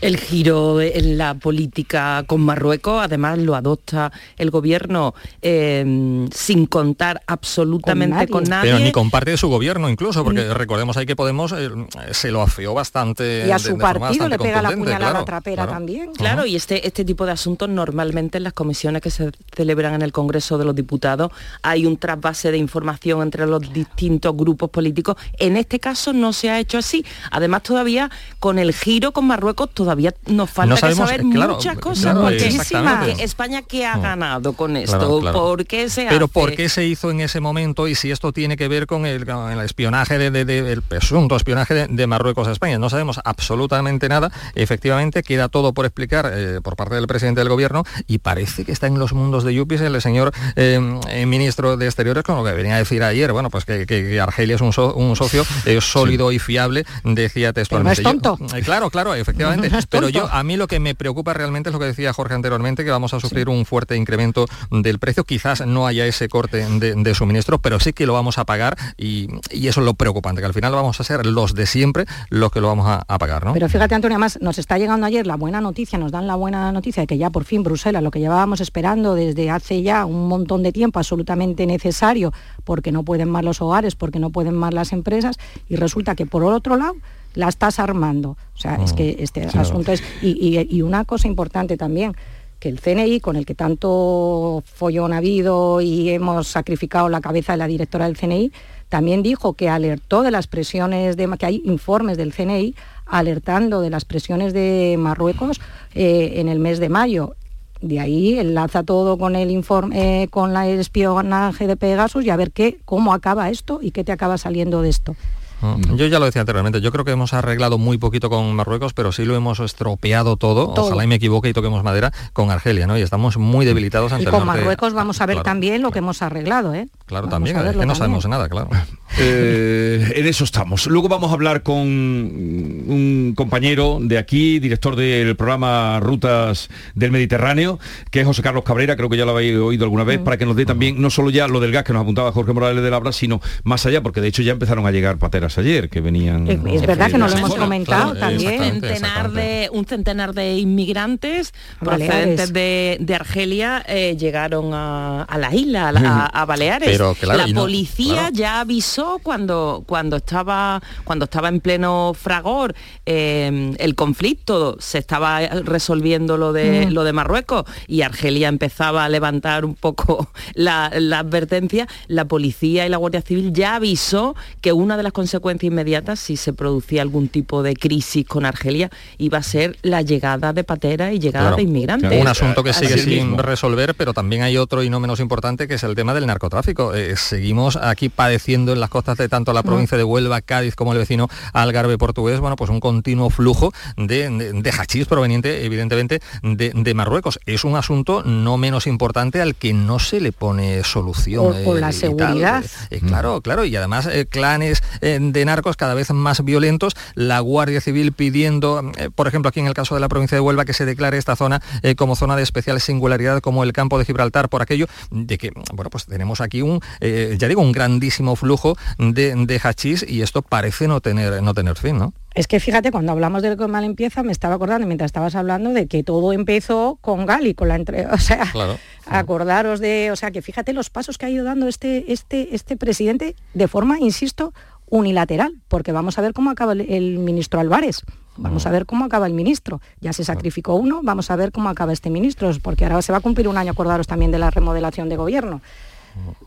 [0.00, 7.22] El giro en la política con Marruecos, además lo adopta el gobierno eh, sin contar
[7.26, 8.72] absolutamente con nadie.
[8.72, 11.70] Pero ni con parte de su gobierno incluso, porque recordemos ahí que Podemos eh,
[12.10, 13.46] se lo afeó bastante.
[13.48, 15.72] Y a su de partido le pega la puñalada claro, trapera claro.
[15.72, 16.12] también.
[16.12, 20.02] Claro, y este, este tipo de asuntos normalmente en las comisiones que se celebran en
[20.02, 21.32] el Congreso de los Diputados
[21.62, 25.16] hay un trasvase de información entre los distintos grupos políticos.
[25.38, 27.04] En este caso no se ha hecho así.
[27.30, 31.54] Además todavía con el giro con Marruecos todavía nos falta No que saber eh, claro,
[31.54, 32.02] muchas cosas.
[32.02, 33.22] claro, porque exactamente.
[33.24, 34.02] España qué ha Mm.
[34.02, 35.38] ganado con esto, Claro, claro.
[35.38, 36.34] ¿por qué se Pero hace?
[36.34, 39.24] ¿por qué se hizo en ese momento y si esto tiene que ver con el,
[39.24, 42.78] con el espionaje, de, de- de- el presunto espionaje de, de Marruecos a España?
[42.78, 44.32] No sabemos absolutamente nada.
[44.56, 48.72] Efectivamente, queda todo por explicar eh, por parte del presidente del gobierno y parece que
[48.72, 52.44] está en los mundos de Yupis el señor eh, eh, ministro de Exteriores con lo
[52.44, 55.14] que venía a decir ayer, bueno, pues que, que- que Argelia es un, so- un
[55.14, 58.02] socio eh, sólido y fiable, decía textualmente.
[58.02, 58.56] Pero no es Yo- tonto.
[58.56, 59.70] eh, claro, claro, efectivamente.
[59.90, 62.84] Pero yo, a mí lo que me preocupa realmente es lo que decía Jorge anteriormente,
[62.84, 65.24] que vamos a sufrir un fuerte incremento del precio.
[65.24, 68.76] Quizás no haya ese corte de, de suministro, pero sí que lo vamos a pagar
[68.96, 72.06] y, y eso es lo preocupante, que al final vamos a ser los de siempre
[72.30, 73.52] los que lo vamos a, a pagar, ¿no?
[73.52, 76.72] Pero fíjate, Antonio, más nos está llegando ayer la buena noticia, nos dan la buena
[76.72, 80.28] noticia de que ya por fin Bruselas, lo que llevábamos esperando desde hace ya un
[80.28, 82.32] montón de tiempo, absolutamente necesario,
[82.64, 85.36] porque no pueden más los hogares, porque no pueden más las empresas,
[85.68, 86.94] y resulta que por otro lado
[87.36, 88.30] la estás armando.
[88.54, 90.02] O sea, es que este asunto es...
[90.22, 92.16] Y, y- y una cosa importante también,
[92.58, 97.52] que el CNI, con el que tanto follón ha habido y hemos sacrificado la cabeza
[97.52, 98.50] de la directora del CNI,
[98.88, 102.74] también dijo que alertó de las presiones, de, que hay informes del CNI
[103.04, 105.60] alertando de las presiones de Marruecos
[105.94, 107.34] eh, en el mes de mayo.
[107.82, 112.30] De ahí enlaza todo con el informe, eh, con la- el espionaje de Pegasus y
[112.30, 115.14] a ver qué, cómo acaba esto y qué te acaba saliendo de esto.
[115.60, 115.96] Mm.
[115.96, 119.10] Yo ya lo decía anteriormente, yo creo que hemos arreglado muy poquito con Marruecos, pero
[119.12, 120.86] sí lo hemos estropeado todo, Todo.
[120.86, 122.98] ojalá y me equivoque y toquemos madera, con Argelia, ¿no?
[122.98, 124.60] Y estamos muy debilitados ante Y el con norte.
[124.60, 126.88] Marruecos vamos a ver Claro, también lo que hemos arreglado, ¿eh?
[127.06, 128.20] Claro, Vamos también, a es verlo que no también.
[128.20, 128.68] sabemos nada, claro.
[129.18, 130.86] Eh, en eso estamos.
[130.88, 137.78] Luego vamos a hablar con un compañero de aquí, director del programa Rutas del Mediterráneo,
[138.10, 140.44] que es José Carlos Cabrera, creo que ya lo habéis oído alguna vez, para que
[140.44, 142.90] nos dé también no solo ya lo del gas que nos apuntaba Jorge Morales de
[142.90, 146.46] Labra, sino más allá, porque de hecho ya empezaron a llegar pateras ayer, que venían...
[146.48, 147.62] Es- es verdad que no lo de hemos zona.
[147.64, 148.52] comentado Claro, también.
[148.54, 152.06] exactamente, centenar de, un centenar de inmigrantes Baleares.
[152.08, 156.88] procedentes de, de Argelia eh, llegaron a, a las islas, a, la- a- a Baleares.
[156.90, 158.34] Pero, claro, la no- policía claro.
[158.34, 162.74] ya avisó cuando, cuando, estaba, cuando estaba en pleno fragor
[163.06, 166.90] eh, el conflicto, se estaba resolviendo lo de, Mm.
[166.92, 172.86] lo de Marruecos y Argelia empezaba a levantar un poco la, la advertencia, la policía
[172.86, 177.02] y la Guardia Civil ya avisó que una de las consecuencias inmediatas, si se producía
[177.02, 181.46] algún tipo de crisis con Argelia, iba a ser la llegada de pateras y llegada
[181.46, 181.56] Claro.
[181.56, 182.20] de inmigrantes.
[182.20, 183.42] Un asunto que sigue Así sin mismo.
[183.42, 186.94] resolver, pero también hay otro y no menos importante que es el tema del narcotráfico.
[186.94, 190.92] Eh, seguimos aquí padeciendo en las costas de tanto la provincia de Huelva, Cádiz como
[190.92, 196.20] el vecino Algarve portugués, bueno, pues un continuo flujo de, de, de hachís proveniente, evidentemente,
[196.42, 197.38] de, de Marruecos.
[197.46, 201.44] Es un asunto no menos importante al que no se le pone solución.
[201.44, 201.92] Por- por la tal.
[201.94, 202.64] seguridad.
[202.90, 207.40] Eh, claro, claro, y además eh, clanes eh, de narcos cada vez más violentos, la
[207.40, 210.64] Guardia Civil pidiendo, eh, por ejemplo, aquí en el caso de la provincia de Huelva,
[210.64, 214.04] que se declare esta zona eh, como zona de especial singularidad, como el campo de
[214.04, 218.36] Gibraltar, por aquello de que, bueno, pues tenemos aquí un, eh, ya digo, un grandísimo
[218.36, 222.12] flujo de, de hachís y esto parece no tener, no tener fin, ¿no?
[222.34, 225.70] Es que fíjate, cuando hablamos de lo mal empieza, me estaba acordando mientras estabas hablando
[225.70, 228.06] de que todo empezó con Gali, con la entre...
[228.08, 228.78] O sea, Claro.
[229.06, 230.10] acordaros de.
[230.10, 233.68] O sea, que fíjate los pasos que ha ido dando este, este, este presidente de
[233.68, 234.52] forma, insisto,
[234.88, 238.02] unilateral, porque vamos a ver cómo acaba el, el ministro Álvarez.
[238.38, 239.80] Vamos a ver cómo acaba el ministro.
[240.00, 243.18] Ya se sacrificó uno, vamos a ver cómo acaba este ministro, porque ahora se va
[243.18, 245.60] a cumplir un año, acordaros también de la remodelación de gobierno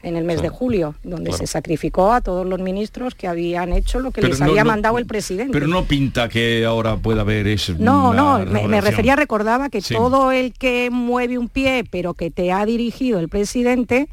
[0.01, 1.37] en el mes de julio, donde Claro.
[1.37, 4.63] se sacrificó a todos los ministros que habían hecho lo que Pero les no- había
[4.63, 5.53] no- mandado el presidente.
[5.53, 7.75] Pero no pinta que ahora pueda haber eso.
[7.77, 9.93] No, no, me, me refería, recordaba que Sí.
[9.93, 14.07] todo el que mueve un pie, pero que te ha dirigido el presidente,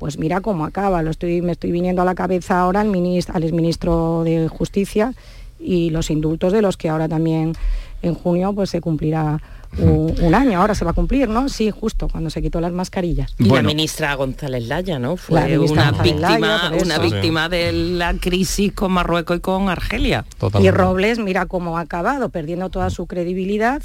[0.00, 1.02] pues mira cómo acaba.
[1.02, 5.12] Lo estoy, me estoy viniendo a la cabeza ahora al ministro, al exministro de Justicia
[5.60, 7.52] y los indultos de los que ahora también
[8.00, 9.42] en junio pues se cumplirá
[9.76, 10.58] un, un año.
[10.58, 11.50] Ahora se va a cumplir, ¿no?
[11.50, 13.34] Sí, justo cuando se quitó las mascarillas.
[13.38, 15.18] Y la ministra González Laya, ¿no?
[15.18, 20.24] Fue una González víctima, Laya, una víctima de la crisis con Marruecos y con Argelia.
[20.60, 23.82] Y Robles, mira cómo ha acabado, perdiendo toda su credibilidad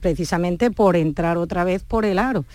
[0.00, 2.46] precisamente por entrar otra vez por el aro.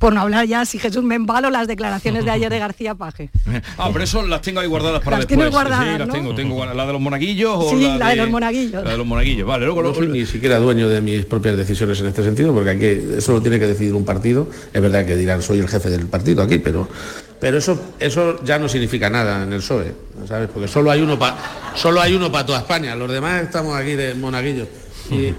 [0.00, 3.28] Por no hablar ya, si Jesús me embalo, las declaraciones de ayer de García Paje.
[3.76, 5.36] Ah, pero eso las tengo ahí guardadas para Las después.
[5.36, 6.14] tienes guardadas, sí, las ¿no?
[6.14, 6.64] tengo, tengo.
[6.64, 8.82] ¿La de los monaguillos o Sí, la, la de los monaguillos.
[8.82, 9.66] La de los monaguillos, vale.
[9.66, 12.86] Luego, no soy ni siquiera dueño de mis propias decisiones en este sentido, porque aquí
[13.18, 14.48] eso lo tiene que decidir un partido.
[14.72, 16.88] Es verdad que dirán soy el jefe del partido aquí, pero
[17.38, 19.92] pero eso eso ya no significa nada en el PSOE,
[20.26, 20.48] ¿sabes?
[20.50, 21.36] Porque solo hay uno para
[21.74, 22.96] solo hay uno para toda España.
[22.96, 24.66] Los demás estamos aquí de monaguillos.
[25.10, 25.34] Y,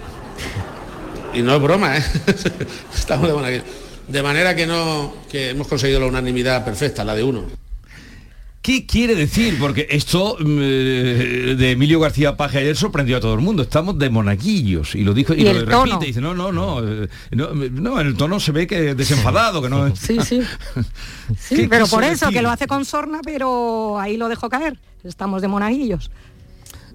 [1.34, 2.04] y no es broma, ¿eh?
[2.94, 3.66] estamos de monaguillos.
[4.12, 7.46] De manera que no que hemos conseguido la unanimidad perfecta, la de uno.
[8.62, 9.58] ¿Qué quiere decir?
[9.60, 13.64] Porque esto mm, eh, de Emilio García Paje ayer sorprendió a todo el mundo.
[13.64, 14.94] Estamos de monaguillos.
[14.94, 15.72] Y lo dijo y, Y lo repite.
[15.72, 15.98] tono.
[16.00, 17.56] Dice, no, no, no, eh, no.
[17.56, 19.96] No, en el tono se ve que desenfadado, que no.
[19.96, 20.42] Sí, sí.
[21.40, 22.38] Sí, ¿Qué pero por eso, decir?
[22.38, 24.78] que lo hace con sorna, pero ahí lo dejó caer.
[25.04, 26.12] Estamos de monaguillos.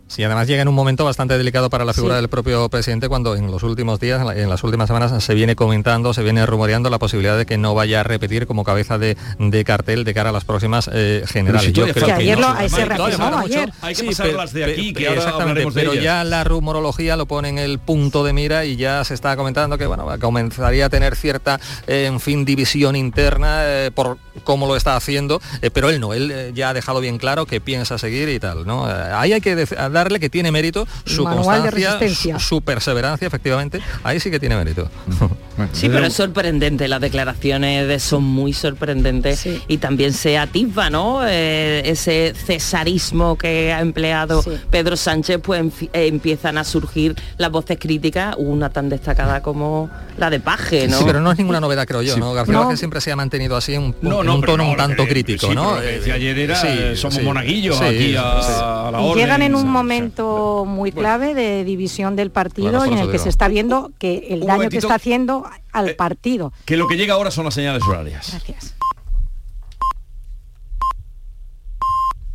[0.08, 2.20] Sí, además llega en un momento bastante delicado para la figura Sí.
[2.20, 5.34] del propio presidente cuando en los últimos días, en la- en las últimas semanas, se
[5.34, 8.98] viene comentando, se viene rumoreando la posibilidad de que no vaya a repetir como cabeza
[8.98, 11.66] de, de cartel de cara a las próximas eh, generales.
[11.66, 12.54] si que ayer no.
[12.54, 13.72] lo- se reafirmó ayer.
[13.82, 16.04] Hay que Sí, pasarlas de aquí, que ahora exactamente, de pero ellas.
[16.04, 19.76] ya la rumorología lo pone en el punto de mira y ya se está comentando
[19.76, 24.76] que bueno comenzaría a tener cierta eh, en fin división interna eh, por cómo lo
[24.76, 27.98] está haciendo eh, pero él no él eh, ya ha dejado bien claro que piensa
[27.98, 29.66] seguir y tal no Eh, ahí hay que
[29.96, 31.98] darle que tiene mérito su Manual constancia
[32.38, 34.88] su, su perseverancia efectivamente ahí sí que tiene mérito
[35.72, 41.20] Sí, pero es sorprendente, las declaraciones de son muy sorprendentes y también se atisba, ¿no?
[41.26, 45.62] Eh, ese cesarismo que ha empleado Pedro Sánchez, pues
[45.94, 49.88] eh, empiezan a surgir las voces críticas, una tan destacada como
[50.18, 50.98] la de Paje, ¿no?
[50.98, 52.20] Sí, pero no es ninguna novedad, creo yo, Sí.
[52.20, 52.34] ¿no?
[52.34, 52.60] García No.
[52.64, 55.04] Márquez siempre se ha mantenido así, un, No, en no, un tono no, un tanto
[55.04, 55.76] que- crítico, sí, ¿no?
[55.76, 59.22] ayer era, somos monaguillos aquí a- a la orden.
[59.24, 59.85] llegan en un momento
[60.66, 64.42] muy clave de división del partido y en el que se está viendo que el
[64.42, 66.52] Un daño que está haciendo al partido.
[66.64, 68.30] Que lo que llega ahora son las señales horarias.
[68.30, 68.74] Gracias.